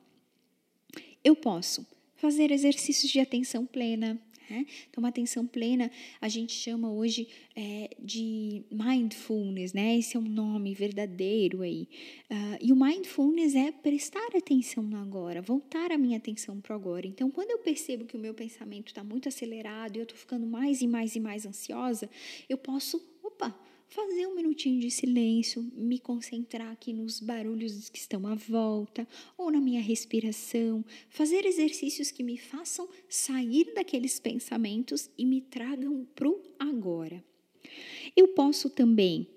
Eu 1.23 1.35
posso 1.35 1.85
fazer 2.19 2.51
exercícios 2.51 3.11
de 3.11 3.19
atenção 3.19 3.65
plena, 3.65 4.21
né? 4.49 4.65
Então, 4.89 5.01
uma 5.01 5.09
atenção 5.09 5.45
plena 5.45 5.91
a 6.19 6.27
gente 6.27 6.53
chama 6.53 6.91
hoje 6.91 7.27
é, 7.55 7.89
de 7.99 8.63
mindfulness, 8.71 9.73
né? 9.73 9.97
Esse 9.97 10.17
é 10.17 10.19
um 10.19 10.23
nome 10.23 10.73
verdadeiro 10.73 11.61
aí. 11.61 11.87
Uh, 12.29 12.57
e 12.59 12.73
o 12.73 12.75
mindfulness 12.75 13.55
é 13.55 13.71
prestar 13.71 14.35
atenção 14.35 14.83
no 14.83 14.97
agora, 14.97 15.41
voltar 15.41 15.91
a 15.91 15.97
minha 15.97 16.17
atenção 16.17 16.59
para 16.59 16.73
o 16.73 16.79
agora. 16.79 17.05
Então, 17.05 17.29
quando 17.29 17.51
eu 17.51 17.59
percebo 17.59 18.05
que 18.05 18.17
o 18.17 18.19
meu 18.19 18.33
pensamento 18.33 18.87
está 18.87 19.03
muito 19.03 19.29
acelerado 19.29 19.95
e 19.95 19.99
eu 19.99 20.03
estou 20.03 20.17
ficando 20.17 20.47
mais 20.47 20.81
e 20.81 20.87
mais 20.87 21.15
e 21.15 21.19
mais 21.19 21.45
ansiosa, 21.45 22.09
eu 22.49 22.57
posso, 22.57 23.01
opa, 23.23 23.55
fazer 23.89 24.27
um 24.27 24.35
minutinho 24.35 24.79
de 24.79 24.91
silêncio, 24.91 25.63
me 25.73 25.99
concentrar 25.99 26.71
aqui 26.71 26.93
nos 26.93 27.19
barulhos 27.19 27.89
que 27.89 27.97
estão 27.97 28.27
à 28.27 28.35
volta 28.35 29.07
ou 29.35 29.51
na 29.51 29.59
minha 29.59 29.81
respiração, 29.81 30.85
fazer 31.09 31.45
exercícios 31.45 32.11
que 32.11 32.23
me 32.23 32.37
façam 32.37 32.87
sair 33.09 33.73
daqueles 33.73 34.19
pensamentos 34.19 35.09
e 35.17 35.25
me 35.25 35.41
tragam 35.41 36.07
para 36.15 36.29
o 36.29 36.39
agora. 36.59 37.23
Eu 38.15 38.29
posso 38.29 38.69
também 38.69 39.27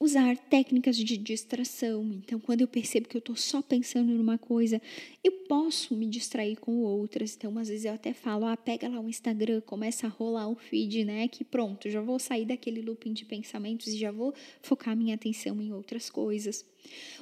usar 0.00 0.34
técnicas 0.34 0.96
de 0.96 1.18
distração. 1.18 2.02
Então, 2.14 2.40
quando 2.40 2.62
eu 2.62 2.68
percebo 2.68 3.06
que 3.06 3.16
eu 3.16 3.20
estou 3.20 3.36
só 3.36 3.60
pensando 3.60 4.10
numa 4.12 4.38
coisa, 4.38 4.80
eu 5.22 5.30
posso 5.46 5.94
me 5.94 6.06
distrair 6.06 6.56
com 6.56 6.78
outras. 6.78 7.36
Então, 7.36 7.56
às 7.58 7.68
vezes 7.68 7.84
eu 7.84 7.92
até 7.92 8.14
falo, 8.14 8.46
ah, 8.46 8.56
pega 8.56 8.88
lá 8.88 8.98
o 8.98 9.10
Instagram, 9.10 9.60
começa 9.60 10.06
a 10.06 10.10
rolar 10.10 10.48
o 10.48 10.56
feed, 10.56 11.04
né? 11.04 11.28
Que 11.28 11.44
pronto, 11.44 11.90
já 11.90 12.00
vou 12.00 12.18
sair 12.18 12.46
daquele 12.46 12.80
looping 12.80 13.12
de 13.12 13.26
pensamentos 13.26 13.88
e 13.88 13.98
já 13.98 14.10
vou 14.10 14.32
focar 14.62 14.96
minha 14.96 15.14
atenção 15.14 15.60
em 15.60 15.70
outras 15.70 16.08
coisas. 16.08 16.64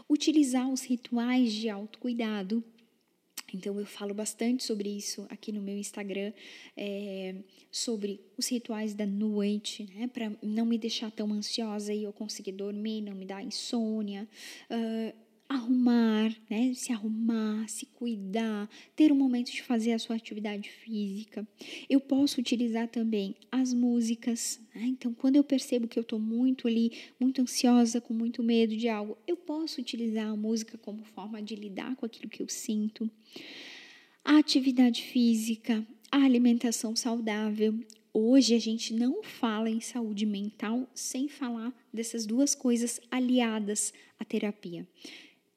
Utilizar 0.08 0.70
os 0.70 0.84
rituais 0.84 1.52
de 1.52 1.68
autocuidado 1.68 2.62
então, 3.56 3.78
eu 3.78 3.86
falo 3.86 4.12
bastante 4.14 4.64
sobre 4.64 4.88
isso 4.88 5.26
aqui 5.30 5.52
no 5.52 5.60
meu 5.60 5.76
Instagram, 5.76 6.32
é, 6.76 7.34
sobre 7.70 8.20
os 8.36 8.48
rituais 8.48 8.94
da 8.94 9.06
noite, 9.06 9.88
né, 9.94 10.06
para 10.08 10.32
não 10.42 10.66
me 10.66 10.78
deixar 10.78 11.10
tão 11.10 11.32
ansiosa 11.32 11.92
e 11.92 12.04
eu 12.04 12.12
conseguir 12.12 12.52
dormir, 12.52 13.00
não 13.00 13.14
me 13.14 13.24
dar 13.24 13.42
insônia. 13.42 14.28
Uh, 14.70 15.27
arrumar, 15.48 16.34
né? 16.50 16.74
Se 16.74 16.92
arrumar, 16.92 17.66
se 17.68 17.86
cuidar, 17.86 18.68
ter 18.94 19.10
um 19.10 19.14
momento 19.14 19.50
de 19.50 19.62
fazer 19.62 19.92
a 19.92 19.98
sua 19.98 20.16
atividade 20.16 20.68
física. 20.68 21.46
Eu 21.88 22.00
posso 22.00 22.38
utilizar 22.40 22.86
também 22.88 23.34
as 23.50 23.72
músicas. 23.72 24.60
Né? 24.74 24.82
Então, 24.86 25.14
quando 25.14 25.36
eu 25.36 25.44
percebo 25.44 25.88
que 25.88 25.98
eu 25.98 26.02
estou 26.02 26.18
muito 26.18 26.68
ali, 26.68 26.92
muito 27.18 27.40
ansiosa, 27.40 28.00
com 28.00 28.12
muito 28.12 28.42
medo 28.42 28.76
de 28.76 28.88
algo, 28.88 29.16
eu 29.26 29.36
posso 29.36 29.80
utilizar 29.80 30.28
a 30.28 30.36
música 30.36 30.76
como 30.76 31.02
forma 31.04 31.40
de 31.40 31.54
lidar 31.54 31.96
com 31.96 32.04
aquilo 32.04 32.28
que 32.28 32.42
eu 32.42 32.48
sinto. 32.48 33.10
A 34.22 34.36
atividade 34.36 35.02
física, 35.02 35.86
a 36.12 36.22
alimentação 36.22 36.94
saudável. 36.94 37.74
Hoje 38.12 38.54
a 38.54 38.58
gente 38.58 38.92
não 38.92 39.22
fala 39.22 39.70
em 39.70 39.80
saúde 39.80 40.26
mental 40.26 40.86
sem 40.92 41.28
falar 41.28 41.72
dessas 41.92 42.26
duas 42.26 42.54
coisas 42.54 43.00
aliadas 43.10 43.94
à 44.18 44.24
terapia 44.24 44.86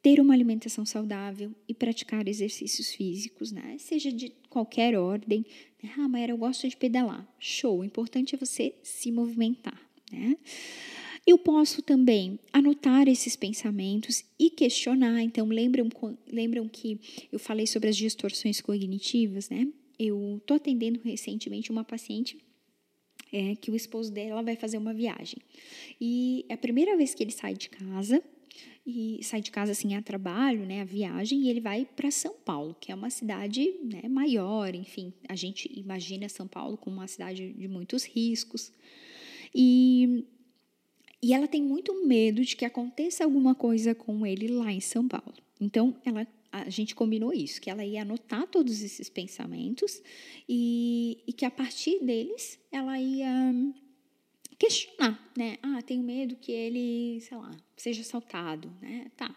ter 0.01 0.19
uma 0.19 0.33
alimentação 0.33 0.85
saudável 0.85 1.53
e 1.67 1.73
praticar 1.73 2.27
exercícios 2.27 2.89
físicos, 2.89 3.51
né? 3.51 3.75
Seja 3.77 4.11
de 4.11 4.31
qualquer 4.49 4.97
ordem. 4.97 5.45
Né? 5.81 5.91
Ah, 5.97 6.07
Maera, 6.07 6.31
eu 6.31 6.37
gosto 6.37 6.67
de 6.67 6.75
pedalar. 6.75 7.27
Show! 7.39 7.79
O 7.79 7.83
importante 7.83 8.33
é 8.33 8.37
você 8.37 8.73
se 8.81 9.11
movimentar, 9.11 9.79
né? 10.11 10.35
Eu 11.25 11.37
posso 11.37 11.83
também 11.83 12.39
anotar 12.51 13.07
esses 13.07 13.35
pensamentos 13.35 14.23
e 14.39 14.49
questionar. 14.49 15.21
Então, 15.21 15.45
lembram, 15.47 15.87
lembram 16.31 16.67
que 16.67 16.99
eu 17.31 17.37
falei 17.37 17.67
sobre 17.67 17.89
as 17.89 17.95
distorções 17.95 18.59
cognitivas, 18.59 19.49
né? 19.49 19.67
Eu 19.99 20.37
estou 20.37 20.57
atendendo 20.57 20.99
recentemente 21.03 21.71
uma 21.71 21.83
paciente 21.83 22.39
é, 23.31 23.55
que 23.55 23.69
o 23.69 23.75
esposo 23.75 24.11
dela 24.11 24.41
vai 24.41 24.55
fazer 24.55 24.77
uma 24.77 24.95
viagem. 24.95 25.37
E 25.99 26.43
é 26.49 26.55
a 26.55 26.57
primeira 26.57 26.97
vez 26.97 27.13
que 27.13 27.23
ele 27.23 27.31
sai 27.31 27.53
de 27.53 27.69
casa, 27.69 28.21
e 28.85 29.19
sai 29.23 29.41
de 29.41 29.51
casa 29.51 29.71
assim 29.71 29.95
a 29.95 30.01
trabalho, 30.01 30.65
né, 30.65 30.81
a 30.81 30.85
viagem, 30.85 31.41
e 31.41 31.49
ele 31.49 31.61
vai 31.61 31.85
para 31.85 32.09
São 32.09 32.33
Paulo, 32.33 32.75
que 32.79 32.91
é 32.91 32.95
uma 32.95 33.09
cidade 33.09 33.75
né, 33.83 34.07
maior, 34.09 34.73
enfim, 34.73 35.13
a 35.29 35.35
gente 35.35 35.71
imagina 35.77 36.27
São 36.27 36.47
Paulo 36.47 36.77
como 36.77 36.97
uma 36.97 37.07
cidade 37.07 37.53
de 37.53 37.67
muitos 37.67 38.03
riscos. 38.03 38.71
E, 39.53 40.25
e 41.21 41.33
ela 41.33 41.47
tem 41.47 41.61
muito 41.61 42.05
medo 42.05 42.43
de 42.43 42.55
que 42.55 42.65
aconteça 42.65 43.23
alguma 43.23 43.53
coisa 43.53 43.93
com 43.93 44.25
ele 44.25 44.47
lá 44.47 44.71
em 44.71 44.81
São 44.81 45.07
Paulo. 45.07 45.35
Então, 45.59 45.95
ela 46.03 46.25
a 46.51 46.69
gente 46.69 46.93
combinou 46.93 47.33
isso, 47.33 47.61
que 47.61 47.69
ela 47.69 47.85
ia 47.85 48.01
anotar 48.01 48.45
todos 48.47 48.81
esses 48.81 49.09
pensamentos 49.09 50.01
e, 50.49 51.23
e 51.25 51.31
que 51.31 51.45
a 51.45 51.51
partir 51.51 52.03
deles 52.03 52.59
ela 52.69 52.99
ia 52.99 53.53
questionar, 54.61 55.19
né? 55.35 55.57
Ah, 55.63 55.81
tenho 55.81 56.03
medo 56.03 56.35
que 56.35 56.51
ele, 56.51 57.19
sei 57.21 57.35
lá, 57.35 57.49
seja 57.75 58.01
assaltado, 58.01 58.71
né? 58.79 59.07
Tá. 59.17 59.33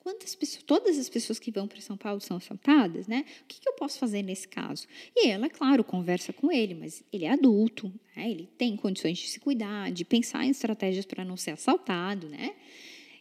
Quantas 0.00 0.34
pessoas, 0.34 0.62
todas 0.64 0.98
as 0.98 1.08
pessoas 1.08 1.38
que 1.38 1.50
vão 1.50 1.66
para 1.66 1.80
São 1.80 1.96
Paulo 1.96 2.20
são 2.20 2.36
assaltadas, 2.36 3.06
né? 3.06 3.24
O 3.42 3.46
que, 3.46 3.58
que, 3.58 3.66
eu 3.66 3.72
posso 3.72 3.98
fazer 3.98 4.22
nesse 4.22 4.46
caso? 4.46 4.86
E 5.16 5.28
ela, 5.28 5.48
claro, 5.48 5.82
conversa 5.82 6.30
com 6.30 6.52
ele, 6.52 6.74
mas 6.74 7.02
ele 7.10 7.24
é 7.24 7.30
adulto, 7.30 7.90
né? 8.14 8.30
ele 8.30 8.50
tem 8.58 8.76
condições 8.76 9.16
de 9.16 9.28
se 9.28 9.40
cuidar, 9.40 9.90
de 9.90 10.04
pensar 10.04 10.44
em 10.44 10.50
estratégias 10.50 11.06
para 11.06 11.24
não 11.24 11.38
ser 11.38 11.52
assaltado, 11.52 12.28
né? 12.28 12.54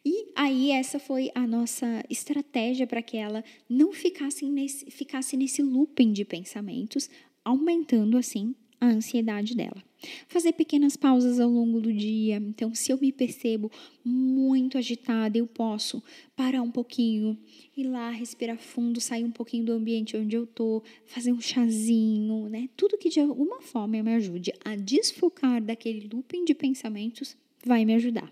E 0.03 0.27
aí 0.35 0.71
essa 0.71 0.99
foi 0.99 1.31
a 1.33 1.47
nossa 1.47 2.03
estratégia 2.09 2.85
para 2.85 3.01
que 3.01 3.15
ela 3.15 3.43
não 3.67 3.93
ficasse 3.93 4.45
nesse, 4.45 4.91
ficasse 4.91 5.37
nesse 5.37 5.63
looping 5.63 6.11
de 6.11 6.25
pensamentos, 6.25 7.09
aumentando 7.45 8.17
assim 8.17 8.53
a 8.79 8.87
ansiedade 8.87 9.55
dela. 9.55 9.83
Fazer 10.27 10.53
pequenas 10.53 10.95
pausas 10.95 11.39
ao 11.39 11.49
longo 11.49 11.79
do 11.79 11.91
dia. 11.91 12.35
Então, 12.35 12.73
se 12.75 12.91
eu 12.91 12.97
me 12.97 13.11
percebo 13.11 13.71
muito 14.03 14.77
agitada, 14.77 15.37
eu 15.37 15.47
posso 15.47 16.03
parar 16.35 16.61
um 16.61 16.71
pouquinho, 16.71 17.37
ir 17.75 17.85
lá, 17.85 18.11
respirar 18.11 18.57
fundo, 18.57 19.01
sair 19.01 19.23
um 19.23 19.31
pouquinho 19.31 19.65
do 19.65 19.73
ambiente 19.73 20.15
onde 20.15 20.35
eu 20.35 20.43
estou, 20.43 20.83
fazer 21.05 21.31
um 21.31 21.41
chazinho, 21.41 22.49
né? 22.49 22.69
Tudo 22.77 22.97
que 22.97 23.09
de 23.09 23.19
alguma 23.19 23.61
forma 23.61 24.01
me 24.03 24.13
ajude 24.13 24.53
a 24.63 24.75
desfocar 24.75 25.61
daquele 25.61 26.07
looping 26.11 26.45
de 26.45 26.53
pensamentos 26.53 27.35
vai 27.65 27.83
me 27.83 27.95
ajudar. 27.95 28.31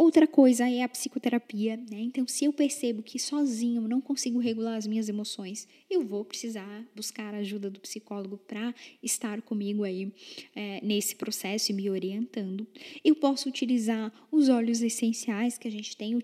Outra 0.00 0.26
coisa 0.26 0.66
é 0.66 0.80
a 0.80 0.88
psicoterapia, 0.88 1.76
né? 1.76 2.00
Então, 2.00 2.26
se 2.26 2.46
eu 2.46 2.54
percebo 2.54 3.02
que 3.02 3.18
sozinho 3.18 3.82
não 3.82 4.00
consigo 4.00 4.38
regular 4.38 4.78
as 4.78 4.86
minhas 4.86 5.10
emoções, 5.10 5.68
eu 5.90 6.02
vou 6.02 6.24
precisar 6.24 6.88
buscar 6.96 7.34
a 7.34 7.36
ajuda 7.36 7.68
do 7.68 7.78
psicólogo 7.78 8.38
para 8.38 8.74
estar 9.02 9.42
comigo 9.42 9.84
aí 9.84 10.10
é, 10.56 10.80
nesse 10.82 11.14
processo 11.16 11.70
e 11.70 11.74
me 11.74 11.90
orientando. 11.90 12.66
Eu 13.04 13.14
posso 13.14 13.46
utilizar 13.46 14.10
os 14.32 14.48
óleos 14.48 14.80
essenciais 14.80 15.58
que 15.58 15.68
a 15.68 15.70
gente 15.70 15.94
tem 15.94 16.18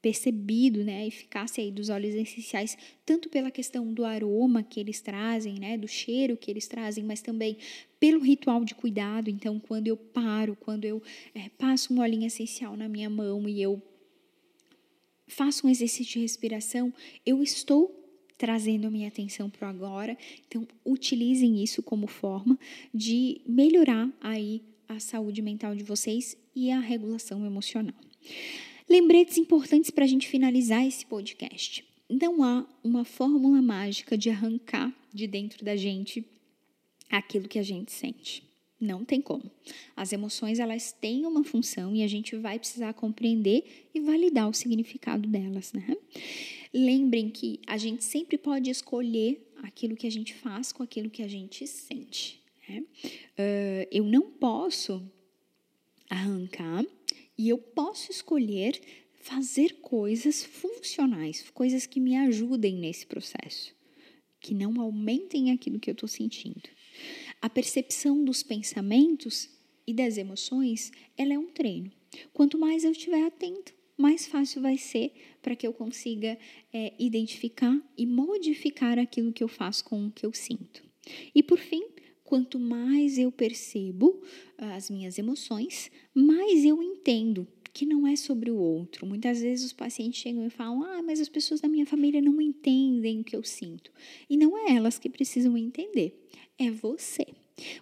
percebido 0.00 0.84
né, 0.84 0.98
a 1.02 1.06
eficácia 1.06 1.62
aí 1.62 1.70
dos 1.70 1.88
óleos 1.88 2.14
essenciais, 2.14 2.76
tanto 3.04 3.28
pela 3.28 3.50
questão 3.50 3.92
do 3.92 4.04
aroma 4.04 4.62
que 4.62 4.78
eles 4.80 5.00
trazem, 5.00 5.58
né, 5.58 5.76
do 5.76 5.88
cheiro 5.88 6.36
que 6.36 6.50
eles 6.50 6.66
trazem, 6.66 7.04
mas 7.04 7.20
também 7.20 7.56
pelo 7.98 8.20
ritual 8.20 8.64
de 8.64 8.74
cuidado. 8.74 9.28
Então, 9.28 9.58
quando 9.58 9.88
eu 9.88 9.96
paro, 9.96 10.56
quando 10.56 10.84
eu 10.84 11.02
é, 11.34 11.48
passo 11.50 11.92
um 11.92 12.00
olhinho 12.00 12.26
essencial 12.26 12.76
na 12.76 12.88
minha 12.88 13.10
mão 13.10 13.48
e 13.48 13.60
eu 13.60 13.82
faço 15.26 15.66
um 15.66 15.70
exercício 15.70 16.14
de 16.14 16.20
respiração, 16.20 16.92
eu 17.26 17.42
estou 17.42 17.94
trazendo 18.36 18.86
a 18.86 18.90
minha 18.90 19.08
atenção 19.08 19.50
para 19.50 19.66
o 19.66 19.70
agora. 19.70 20.16
Então, 20.46 20.66
utilizem 20.84 21.62
isso 21.62 21.82
como 21.82 22.06
forma 22.06 22.58
de 22.94 23.40
melhorar 23.44 24.08
aí 24.20 24.62
a 24.88 25.00
saúde 25.00 25.42
mental 25.42 25.74
de 25.74 25.82
vocês 25.82 26.36
e 26.54 26.70
a 26.70 26.80
regulação 26.80 27.44
emocional. 27.44 27.94
Lembretes 28.88 29.36
importantes 29.36 29.90
para 29.90 30.04
a 30.04 30.06
gente 30.06 30.26
finalizar 30.26 30.86
esse 30.86 31.04
podcast. 31.04 31.84
Não 32.08 32.42
há 32.42 32.66
uma 32.82 33.04
fórmula 33.04 33.60
mágica 33.60 34.16
de 34.16 34.30
arrancar 34.30 34.94
de 35.12 35.26
dentro 35.26 35.62
da 35.62 35.76
gente 35.76 36.24
aquilo 37.10 37.48
que 37.48 37.58
a 37.58 37.62
gente 37.62 37.92
sente. 37.92 38.42
Não 38.80 39.04
tem 39.04 39.20
como. 39.20 39.50
As 39.94 40.12
emoções 40.12 40.58
elas 40.58 40.90
têm 40.90 41.26
uma 41.26 41.44
função 41.44 41.94
e 41.94 42.02
a 42.02 42.06
gente 42.06 42.34
vai 42.36 42.58
precisar 42.58 42.94
compreender 42.94 43.88
e 43.92 44.00
validar 44.00 44.48
o 44.48 44.54
significado 44.54 45.28
delas, 45.28 45.72
né? 45.74 45.94
Lembrem 46.72 47.28
que 47.28 47.60
a 47.66 47.76
gente 47.76 48.04
sempre 48.04 48.38
pode 48.38 48.70
escolher 48.70 49.52
aquilo 49.62 49.96
que 49.96 50.06
a 50.06 50.10
gente 50.10 50.32
faz 50.32 50.72
com 50.72 50.82
aquilo 50.82 51.10
que 51.10 51.22
a 51.22 51.28
gente 51.28 51.66
sente. 51.66 52.40
Né? 52.66 52.80
Uh, 52.80 53.88
eu 53.90 54.04
não 54.04 54.30
posso 54.30 55.02
arrancar 56.08 56.86
e 57.38 57.48
eu 57.48 57.56
posso 57.56 58.10
escolher 58.10 58.80
fazer 59.20 59.74
coisas 59.80 60.44
funcionais, 60.44 61.48
coisas 61.50 61.86
que 61.86 62.00
me 62.00 62.16
ajudem 62.16 62.76
nesse 62.76 63.06
processo, 63.06 63.74
que 64.40 64.54
não 64.54 64.80
aumentem 64.80 65.52
aquilo 65.52 65.78
que 65.78 65.88
eu 65.88 65.92
estou 65.92 66.08
sentindo. 66.08 66.68
A 67.40 67.48
percepção 67.48 68.24
dos 68.24 68.42
pensamentos 68.42 69.48
e 69.86 69.94
das 69.94 70.18
emoções, 70.18 70.90
ela 71.16 71.32
é 71.32 71.38
um 71.38 71.46
treino. 71.46 71.92
Quanto 72.32 72.58
mais 72.58 72.84
eu 72.84 72.90
estiver 72.90 73.24
atento, 73.24 73.72
mais 73.96 74.26
fácil 74.26 74.62
vai 74.62 74.76
ser 74.76 75.12
para 75.42 75.54
que 75.54 75.66
eu 75.66 75.72
consiga 75.72 76.38
é, 76.72 76.94
identificar 76.98 77.76
e 77.96 78.06
modificar 78.06 78.98
aquilo 78.98 79.32
que 79.32 79.42
eu 79.42 79.48
faço 79.48 79.84
com 79.84 80.06
o 80.06 80.10
que 80.10 80.24
eu 80.24 80.32
sinto. 80.32 80.82
E 81.34 81.42
por 81.42 81.58
fim, 81.58 81.84
quanto 82.28 82.58
mais 82.58 83.16
eu 83.16 83.32
percebo 83.32 84.20
ah, 84.58 84.74
as 84.74 84.90
minhas 84.90 85.18
emoções, 85.18 85.90
mais 86.14 86.62
eu 86.62 86.82
entendo 86.82 87.48
que 87.72 87.86
não 87.86 88.06
é 88.06 88.16
sobre 88.16 88.50
o 88.50 88.58
outro. 88.58 89.06
Muitas 89.06 89.40
vezes 89.40 89.64
os 89.64 89.72
pacientes 89.72 90.20
chegam 90.20 90.44
e 90.44 90.50
falam: 90.50 90.82
Ah, 90.82 91.02
mas 91.02 91.20
as 91.20 91.28
pessoas 91.30 91.62
da 91.62 91.68
minha 91.68 91.86
família 91.86 92.20
não 92.20 92.38
entendem 92.38 93.20
o 93.20 93.24
que 93.24 93.34
eu 93.34 93.42
sinto. 93.42 93.90
E 94.28 94.36
não 94.36 94.58
é 94.58 94.76
elas 94.76 94.98
que 94.98 95.08
precisam 95.08 95.56
entender, 95.56 96.22
é 96.58 96.70
você. 96.70 97.24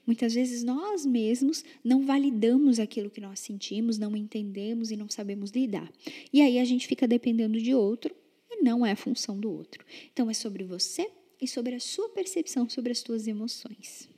Muitas 0.06 0.32
vezes 0.32 0.62
nós 0.62 1.04
mesmos 1.04 1.64
não 1.82 2.06
validamos 2.06 2.78
aquilo 2.78 3.11
que 3.11 3.20
nós 3.20 3.40
sentimos, 3.40 3.98
não 3.98 4.16
entendemos 4.16 4.92
e 4.92 4.96
não 4.96 5.09
sabemos 5.09 5.50
lidar. 5.50 5.92
E 6.32 6.40
aí 6.40 6.61
a 6.61 6.64
gente 6.64 6.87
fica 6.87 7.09
dependendo 7.09 7.61
de 7.61 7.74
outro 7.74 8.14
e 8.48 8.62
não 8.62 8.87
é 8.87 8.92
a 8.92 8.96
função 8.96 9.40
do 9.40 9.50
outro. 9.50 9.85
Então 10.12 10.30
é 10.30 10.35
sobre 10.35 10.62
você 10.62 11.11
e 11.42 11.48
sobre 11.48 11.74
a 11.74 11.80
sua 11.80 12.09
percepção 12.11 12.68
sobre 12.68 12.92
as 12.92 13.00
suas 13.00 13.26
emoções. 13.26 14.15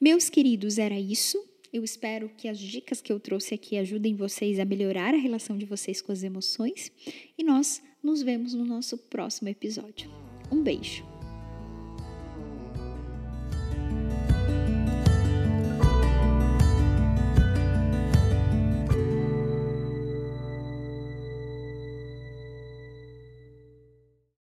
Meus 0.00 0.28
queridos, 0.28 0.78
era 0.78 0.98
isso. 0.98 1.42
Eu 1.72 1.84
espero 1.84 2.30
que 2.36 2.48
as 2.48 2.58
dicas 2.58 3.02
que 3.02 3.12
eu 3.12 3.20
trouxe 3.20 3.54
aqui 3.54 3.76
ajudem 3.76 4.14
vocês 4.14 4.58
a 4.58 4.64
melhorar 4.64 5.12
a 5.12 5.18
relação 5.18 5.58
de 5.58 5.66
vocês 5.66 6.00
com 6.00 6.12
as 6.12 6.22
emoções 6.22 6.90
e 7.36 7.44
nós 7.44 7.82
nos 8.02 8.22
vemos 8.22 8.54
no 8.54 8.64
nosso 8.64 8.96
próximo 8.96 9.48
episódio. 9.48 10.10
Um 10.50 10.62
beijo! 10.62 11.17